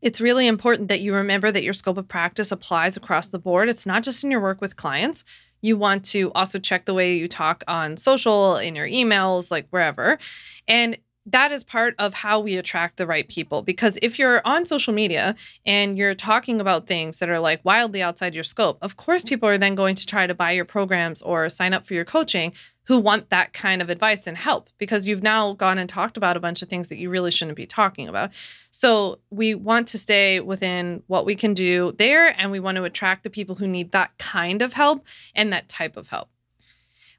it's 0.00 0.20
really 0.20 0.46
important 0.46 0.88
that 0.88 1.00
you 1.00 1.14
remember 1.14 1.50
that 1.50 1.62
your 1.62 1.72
scope 1.72 1.98
of 1.98 2.08
practice 2.08 2.52
applies 2.52 2.96
across 2.96 3.28
the 3.28 3.38
board. 3.38 3.68
It's 3.68 3.86
not 3.86 4.02
just 4.02 4.22
in 4.24 4.30
your 4.30 4.40
work 4.40 4.60
with 4.60 4.76
clients. 4.76 5.24
You 5.60 5.76
want 5.76 6.04
to 6.06 6.30
also 6.34 6.58
check 6.58 6.84
the 6.84 6.94
way 6.94 7.16
you 7.16 7.26
talk 7.26 7.64
on 7.66 7.96
social, 7.96 8.56
in 8.56 8.76
your 8.76 8.86
emails, 8.86 9.50
like 9.50 9.66
wherever. 9.70 10.18
And 10.68 10.96
that 11.30 11.52
is 11.52 11.62
part 11.62 11.94
of 11.98 12.14
how 12.14 12.40
we 12.40 12.56
attract 12.56 12.96
the 12.96 13.06
right 13.06 13.28
people 13.28 13.62
because 13.62 13.98
if 14.02 14.18
you're 14.18 14.40
on 14.44 14.64
social 14.64 14.92
media 14.92 15.34
and 15.66 15.98
you're 15.98 16.14
talking 16.14 16.60
about 16.60 16.86
things 16.86 17.18
that 17.18 17.28
are 17.28 17.38
like 17.38 17.64
wildly 17.64 18.02
outside 18.02 18.34
your 18.34 18.44
scope 18.44 18.78
of 18.82 18.96
course 18.96 19.22
people 19.22 19.48
are 19.48 19.58
then 19.58 19.74
going 19.74 19.94
to 19.94 20.06
try 20.06 20.26
to 20.26 20.34
buy 20.34 20.50
your 20.50 20.64
programs 20.64 21.22
or 21.22 21.48
sign 21.48 21.72
up 21.72 21.84
for 21.84 21.94
your 21.94 22.04
coaching 22.04 22.52
who 22.88 22.98
want 22.98 23.28
that 23.28 23.52
kind 23.52 23.82
of 23.82 23.90
advice 23.90 24.26
and 24.26 24.38
help 24.38 24.70
because 24.78 25.06
you've 25.06 25.22
now 25.22 25.52
gone 25.52 25.76
and 25.76 25.90
talked 25.90 26.16
about 26.16 26.38
a 26.38 26.40
bunch 26.40 26.62
of 26.62 26.70
things 26.70 26.88
that 26.88 26.96
you 26.96 27.10
really 27.10 27.30
shouldn't 27.30 27.54
be 27.54 27.66
talking 27.66 28.08
about. 28.08 28.32
So 28.70 29.18
we 29.28 29.54
want 29.54 29.88
to 29.88 29.98
stay 29.98 30.40
within 30.40 31.02
what 31.06 31.26
we 31.26 31.34
can 31.34 31.52
do 31.52 31.92
there 31.98 32.34
and 32.40 32.50
we 32.50 32.60
want 32.60 32.76
to 32.76 32.84
attract 32.84 33.24
the 33.24 33.30
people 33.30 33.56
who 33.56 33.68
need 33.68 33.92
that 33.92 34.16
kind 34.16 34.62
of 34.62 34.72
help 34.72 35.04
and 35.34 35.52
that 35.52 35.68
type 35.68 35.98
of 35.98 36.08
help. 36.08 36.30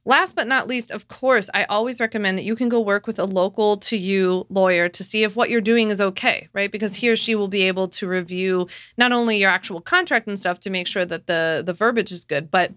Last 0.06 0.34
but 0.34 0.48
not 0.48 0.68
least, 0.68 0.92
of 0.92 1.08
course, 1.08 1.50
I 1.54 1.66
always 1.66 2.00
recommend 2.00 2.38
that 2.38 2.44
you 2.44 2.56
can 2.56 2.70
go 2.70 2.80
work 2.80 3.06
with 3.06 3.20
a 3.20 3.26
local 3.26 3.78
to 3.78 3.98
you 3.98 4.46
lawyer 4.50 4.90
to 4.90 5.04
see 5.04 5.24
if 5.24 5.36
what 5.36 5.50
you're 5.50 5.62
doing 5.62 5.92
is 5.92 6.00
okay, 6.02 6.48
right? 6.54 6.72
Because 6.72 6.96
he 6.96 7.10
or 7.10 7.16
she 7.16 7.36
will 7.36 7.50
be 7.50 7.64
able 7.64 7.88
to 7.90 8.08
review 8.08 8.68
not 8.98 9.12
only 9.12 9.38
your 9.38 9.50
actual 9.50 9.82
contract 9.82 10.28
and 10.28 10.40
stuff 10.40 10.60
to 10.62 10.70
make 10.70 10.88
sure 10.88 11.06
that 11.06 11.28
the 11.28 11.62
the 11.66 11.74
verbiage 11.74 12.12
is 12.12 12.26
good, 12.26 12.50
but 12.50 12.72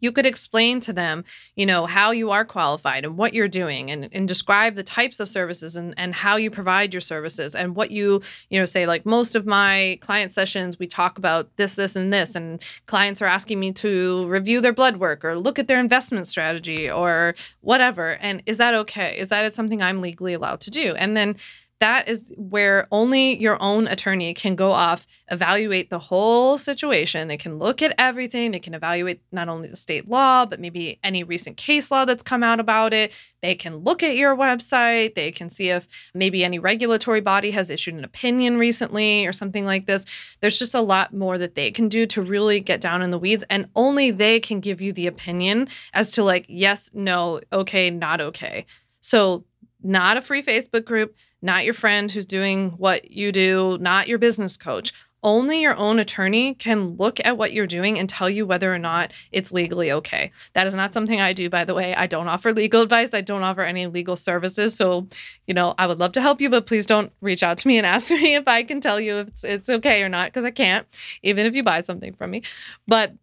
you 0.00 0.12
could 0.12 0.26
explain 0.26 0.80
to 0.80 0.92
them 0.92 1.24
you 1.54 1.66
know 1.66 1.86
how 1.86 2.10
you 2.10 2.30
are 2.30 2.44
qualified 2.44 3.04
and 3.04 3.16
what 3.16 3.34
you're 3.34 3.48
doing 3.48 3.90
and, 3.90 4.08
and 4.12 4.28
describe 4.28 4.74
the 4.74 4.82
types 4.82 5.20
of 5.20 5.28
services 5.28 5.76
and, 5.76 5.94
and 5.96 6.14
how 6.14 6.36
you 6.36 6.50
provide 6.50 6.92
your 6.92 7.00
services 7.00 7.54
and 7.54 7.76
what 7.76 7.90
you 7.90 8.20
you 8.50 8.58
know 8.58 8.66
say 8.66 8.86
like 8.86 9.04
most 9.06 9.34
of 9.34 9.46
my 9.46 9.98
client 10.00 10.32
sessions 10.32 10.78
we 10.78 10.86
talk 10.86 11.18
about 11.18 11.54
this 11.56 11.74
this 11.74 11.96
and 11.96 12.12
this 12.12 12.34
and 12.34 12.62
clients 12.86 13.20
are 13.22 13.26
asking 13.26 13.60
me 13.60 13.72
to 13.72 14.26
review 14.28 14.60
their 14.60 14.72
blood 14.72 14.96
work 14.96 15.24
or 15.24 15.38
look 15.38 15.58
at 15.58 15.68
their 15.68 15.80
investment 15.80 16.26
strategy 16.26 16.90
or 16.90 17.34
whatever. 17.60 18.12
And 18.20 18.42
is 18.46 18.58
that 18.58 18.74
okay? 18.74 19.16
Is 19.18 19.28
that 19.28 19.52
something 19.54 19.82
i'm 19.82 20.00
legally 20.00 20.34
allowed 20.34 20.60
to 20.62 20.70
do? 20.70 20.94
And 20.96 21.16
then 21.16 21.36
that 21.78 22.08
is 22.08 22.32
where 22.36 22.88
only 22.90 23.38
your 23.38 23.60
own 23.62 23.86
attorney 23.86 24.32
can 24.32 24.56
go 24.56 24.70
off, 24.70 25.06
evaluate 25.30 25.90
the 25.90 25.98
whole 25.98 26.56
situation. 26.56 27.28
They 27.28 27.36
can 27.36 27.58
look 27.58 27.82
at 27.82 27.94
everything. 27.98 28.50
They 28.50 28.60
can 28.60 28.72
evaluate 28.72 29.20
not 29.30 29.50
only 29.50 29.68
the 29.68 29.76
state 29.76 30.08
law, 30.08 30.46
but 30.46 30.58
maybe 30.58 30.98
any 31.04 31.22
recent 31.22 31.58
case 31.58 31.90
law 31.90 32.06
that's 32.06 32.22
come 32.22 32.42
out 32.42 32.60
about 32.60 32.94
it. 32.94 33.12
They 33.42 33.54
can 33.54 33.76
look 33.76 34.02
at 34.02 34.16
your 34.16 34.34
website. 34.34 35.14
They 35.14 35.30
can 35.30 35.50
see 35.50 35.68
if 35.68 35.86
maybe 36.14 36.44
any 36.44 36.58
regulatory 36.58 37.20
body 37.20 37.50
has 37.50 37.68
issued 37.68 37.94
an 37.94 38.04
opinion 38.04 38.56
recently 38.56 39.26
or 39.26 39.32
something 39.32 39.66
like 39.66 39.84
this. 39.86 40.06
There's 40.40 40.58
just 40.58 40.74
a 40.74 40.80
lot 40.80 41.12
more 41.12 41.36
that 41.36 41.56
they 41.56 41.70
can 41.70 41.88
do 41.88 42.06
to 42.06 42.22
really 42.22 42.60
get 42.60 42.80
down 42.80 43.02
in 43.02 43.10
the 43.10 43.18
weeds. 43.18 43.44
And 43.50 43.68
only 43.76 44.10
they 44.10 44.40
can 44.40 44.60
give 44.60 44.80
you 44.80 44.94
the 44.94 45.06
opinion 45.06 45.68
as 45.92 46.10
to 46.12 46.24
like, 46.24 46.46
yes, 46.48 46.90
no, 46.94 47.40
okay, 47.52 47.90
not 47.90 48.22
okay. 48.22 48.64
So, 49.00 49.44
not 49.86 50.16
a 50.16 50.20
free 50.20 50.42
Facebook 50.42 50.84
group 50.84 51.14
not 51.42 51.64
your 51.64 51.74
friend 51.74 52.10
who's 52.10 52.26
doing 52.26 52.70
what 52.70 53.10
you 53.10 53.32
do, 53.32 53.78
not 53.80 54.08
your 54.08 54.18
business 54.18 54.56
coach. 54.56 54.92
Only 55.22 55.60
your 55.60 55.74
own 55.74 55.98
attorney 55.98 56.54
can 56.54 56.96
look 56.96 57.18
at 57.24 57.36
what 57.36 57.52
you're 57.52 57.66
doing 57.66 57.98
and 57.98 58.08
tell 58.08 58.30
you 58.30 58.46
whether 58.46 58.72
or 58.72 58.78
not 58.78 59.12
it's 59.32 59.50
legally 59.50 59.90
okay. 59.90 60.30
That 60.52 60.66
is 60.66 60.74
not 60.74 60.92
something 60.92 61.20
I 61.20 61.32
do, 61.32 61.50
by 61.50 61.64
the 61.64 61.74
way. 61.74 61.94
I 61.94 62.06
don't 62.06 62.28
offer 62.28 62.52
legal 62.52 62.82
advice. 62.82 63.10
I 63.12 63.22
don't 63.22 63.42
offer 63.42 63.62
any 63.62 63.86
legal 63.86 64.14
services. 64.14 64.76
So, 64.76 65.08
you 65.46 65.54
know, 65.54 65.74
I 65.78 65.86
would 65.86 65.98
love 65.98 66.12
to 66.12 66.20
help 66.20 66.40
you, 66.40 66.48
but 66.50 66.66
please 66.66 66.86
don't 66.86 67.12
reach 67.20 67.42
out 67.42 67.58
to 67.58 67.68
me 67.68 67.76
and 67.78 67.86
ask 67.86 68.10
me 68.10 68.34
if 68.36 68.46
I 68.46 68.62
can 68.62 68.80
tell 68.80 69.00
you 69.00 69.16
if 69.16 69.28
it's, 69.28 69.44
it's 69.44 69.68
okay 69.68 70.02
or 70.02 70.08
not, 70.08 70.28
because 70.28 70.44
I 70.44 70.50
can't, 70.50 70.86
even 71.22 71.46
if 71.46 71.54
you 71.54 71.62
buy 71.62 71.80
something 71.80 72.12
from 72.14 72.30
me. 72.30 72.42
But 72.86 73.14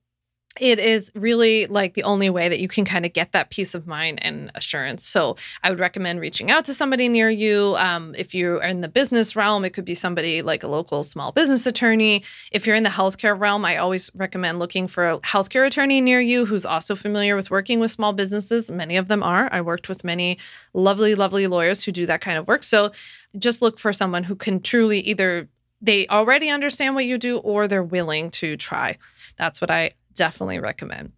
it 0.59 0.77
is 0.77 1.11
really 1.15 1.65
like 1.65 1.95
the 1.95 2.03
only 2.03 2.29
way 2.29 2.47
that 2.47 2.59
you 2.59 2.67
can 2.67 2.85
kind 2.85 3.05
of 3.05 3.13
get 3.13 3.31
that 3.31 3.49
peace 3.49 3.73
of 3.73 3.87
mind 3.87 4.23
and 4.23 4.51
assurance. 4.53 5.03
So 5.03 5.35
I 5.63 5.71
would 5.71 5.79
recommend 5.79 6.19
reaching 6.19 6.51
out 6.51 6.63
to 6.65 6.75
somebody 6.75 7.09
near 7.09 7.29
you. 7.29 7.75
Um, 7.77 8.13
if 8.15 8.35
you're 8.35 8.61
in 8.61 8.81
the 8.81 8.87
business 8.87 9.35
realm, 9.35 9.65
it 9.65 9.71
could 9.71 9.85
be 9.85 9.95
somebody 9.95 10.43
like 10.43 10.61
a 10.61 10.67
local 10.67 11.03
small 11.03 11.31
business 11.31 11.65
attorney. 11.65 12.23
If 12.51 12.67
you're 12.67 12.75
in 12.75 12.83
the 12.83 12.91
healthcare 12.91 13.39
realm, 13.39 13.65
I 13.65 13.77
always 13.77 14.11
recommend 14.13 14.59
looking 14.59 14.87
for 14.87 15.05
a 15.05 15.17
healthcare 15.19 15.65
attorney 15.65 16.01
near 16.01 16.21
you 16.21 16.45
who's 16.45 16.67
also 16.67 16.95
familiar 16.95 17.35
with 17.35 17.49
working 17.49 17.79
with 17.79 17.89
small 17.89 18.13
businesses. 18.13 18.69
Many 18.69 18.95
of 18.97 19.07
them 19.07 19.23
are. 19.23 19.49
I 19.51 19.61
worked 19.61 19.89
with 19.89 20.03
many 20.03 20.37
lovely, 20.73 21.15
lovely 21.15 21.47
lawyers 21.47 21.83
who 21.83 21.91
do 21.91 22.05
that 22.05 22.21
kind 22.21 22.37
of 22.37 22.47
work. 22.47 22.61
So 22.61 22.91
just 23.39 23.63
look 23.63 23.79
for 23.79 23.91
someone 23.91 24.25
who 24.25 24.35
can 24.35 24.61
truly 24.61 24.99
either 24.99 25.49
they 25.81 26.07
already 26.07 26.49
understand 26.49 26.95
what 26.95 27.05
you 27.05 27.17
do 27.17 27.39
or 27.39 27.67
they're 27.67 27.83
willing 27.83 28.31
to 28.31 28.55
try. 28.55 28.97
That's 29.35 29.59
what 29.59 29.69
I 29.69 29.93
definitely 30.15 30.59
recommend. 30.59 31.11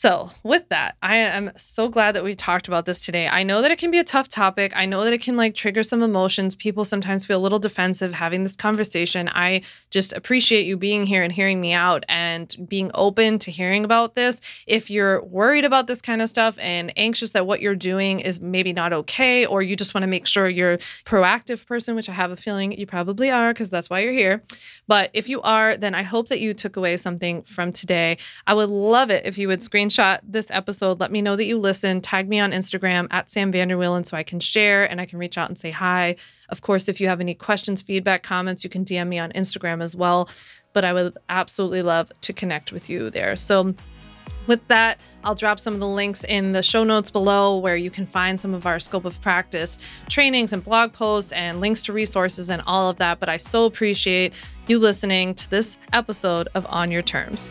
So, 0.00 0.30
with 0.44 0.68
that, 0.68 0.94
I 1.02 1.16
am 1.16 1.50
so 1.56 1.88
glad 1.88 2.14
that 2.14 2.22
we 2.22 2.36
talked 2.36 2.68
about 2.68 2.86
this 2.86 3.04
today. 3.04 3.26
I 3.26 3.42
know 3.42 3.60
that 3.62 3.72
it 3.72 3.80
can 3.80 3.90
be 3.90 3.98
a 3.98 4.04
tough 4.04 4.28
topic. 4.28 4.72
I 4.76 4.86
know 4.86 5.02
that 5.02 5.12
it 5.12 5.20
can 5.20 5.36
like 5.36 5.56
trigger 5.56 5.82
some 5.82 6.04
emotions. 6.04 6.54
People 6.54 6.84
sometimes 6.84 7.26
feel 7.26 7.40
a 7.40 7.42
little 7.42 7.58
defensive 7.58 8.12
having 8.12 8.44
this 8.44 8.54
conversation. 8.54 9.28
I 9.28 9.62
just 9.90 10.12
appreciate 10.12 10.66
you 10.66 10.76
being 10.76 11.04
here 11.04 11.24
and 11.24 11.32
hearing 11.32 11.60
me 11.60 11.72
out 11.72 12.04
and 12.08 12.54
being 12.68 12.92
open 12.94 13.40
to 13.40 13.50
hearing 13.50 13.84
about 13.84 14.14
this. 14.14 14.40
If 14.68 14.88
you're 14.88 15.20
worried 15.24 15.64
about 15.64 15.88
this 15.88 16.00
kind 16.00 16.22
of 16.22 16.28
stuff 16.28 16.56
and 16.60 16.92
anxious 16.96 17.32
that 17.32 17.48
what 17.48 17.60
you're 17.60 17.74
doing 17.74 18.20
is 18.20 18.40
maybe 18.40 18.72
not 18.72 18.92
okay, 18.92 19.46
or 19.46 19.62
you 19.62 19.74
just 19.74 19.94
want 19.94 20.04
to 20.04 20.08
make 20.08 20.28
sure 20.28 20.48
you're 20.48 20.74
a 20.74 20.78
proactive 21.06 21.66
person, 21.66 21.96
which 21.96 22.08
I 22.08 22.12
have 22.12 22.30
a 22.30 22.36
feeling 22.36 22.70
you 22.70 22.86
probably 22.86 23.32
are 23.32 23.52
because 23.52 23.68
that's 23.68 23.90
why 23.90 23.98
you're 23.98 24.12
here. 24.12 24.44
But 24.86 25.10
if 25.12 25.28
you 25.28 25.42
are, 25.42 25.76
then 25.76 25.96
I 25.96 26.04
hope 26.04 26.28
that 26.28 26.40
you 26.40 26.54
took 26.54 26.76
away 26.76 26.96
something 26.98 27.42
from 27.42 27.72
today. 27.72 28.18
I 28.46 28.54
would 28.54 28.70
love 28.70 29.10
it 29.10 29.26
if 29.26 29.36
you 29.36 29.48
would 29.48 29.60
screen 29.60 29.87
screenshot 29.88 30.20
this 30.22 30.46
episode. 30.50 31.00
Let 31.00 31.10
me 31.10 31.22
know 31.22 31.36
that 31.36 31.44
you 31.44 31.58
listen. 31.58 32.00
Tag 32.00 32.28
me 32.28 32.38
on 32.38 32.52
Instagram 32.52 33.08
at 33.10 33.30
Sam 33.30 33.52
Vanderwielen 33.52 34.06
so 34.06 34.16
I 34.16 34.22
can 34.22 34.40
share 34.40 34.88
and 34.90 35.00
I 35.00 35.06
can 35.06 35.18
reach 35.18 35.38
out 35.38 35.48
and 35.48 35.58
say 35.58 35.70
hi. 35.70 36.16
Of 36.48 36.62
course, 36.62 36.88
if 36.88 37.00
you 37.00 37.08
have 37.08 37.20
any 37.20 37.34
questions, 37.34 37.82
feedback, 37.82 38.22
comments, 38.22 38.64
you 38.64 38.70
can 38.70 38.84
DM 38.84 39.08
me 39.08 39.18
on 39.18 39.32
Instagram 39.32 39.82
as 39.82 39.96
well. 39.96 40.28
But 40.72 40.84
I 40.84 40.92
would 40.92 41.16
absolutely 41.28 41.82
love 41.82 42.12
to 42.20 42.32
connect 42.32 42.72
with 42.72 42.88
you 42.88 43.10
there. 43.10 43.36
So 43.36 43.74
With 44.48 44.66
that, 44.68 44.98
I'll 45.24 45.34
drop 45.34 45.60
some 45.60 45.74
of 45.74 45.80
the 45.80 45.86
links 45.86 46.24
in 46.24 46.52
the 46.52 46.62
show 46.62 46.82
notes 46.82 47.10
below 47.10 47.58
where 47.58 47.76
you 47.76 47.90
can 47.90 48.06
find 48.06 48.40
some 48.40 48.54
of 48.54 48.64
our 48.64 48.78
scope 48.78 49.04
of 49.04 49.20
practice 49.20 49.78
trainings 50.08 50.54
and 50.54 50.64
blog 50.64 50.94
posts 50.94 51.32
and 51.32 51.60
links 51.60 51.82
to 51.84 51.92
resources 51.92 52.48
and 52.48 52.62
all 52.66 52.88
of 52.88 52.96
that. 52.96 53.20
But 53.20 53.28
I 53.28 53.36
so 53.36 53.66
appreciate 53.66 54.32
you 54.66 54.78
listening 54.78 55.34
to 55.34 55.50
this 55.50 55.76
episode 55.92 56.48
of 56.54 56.66
On 56.70 56.90
Your 56.90 57.02
Terms. 57.02 57.50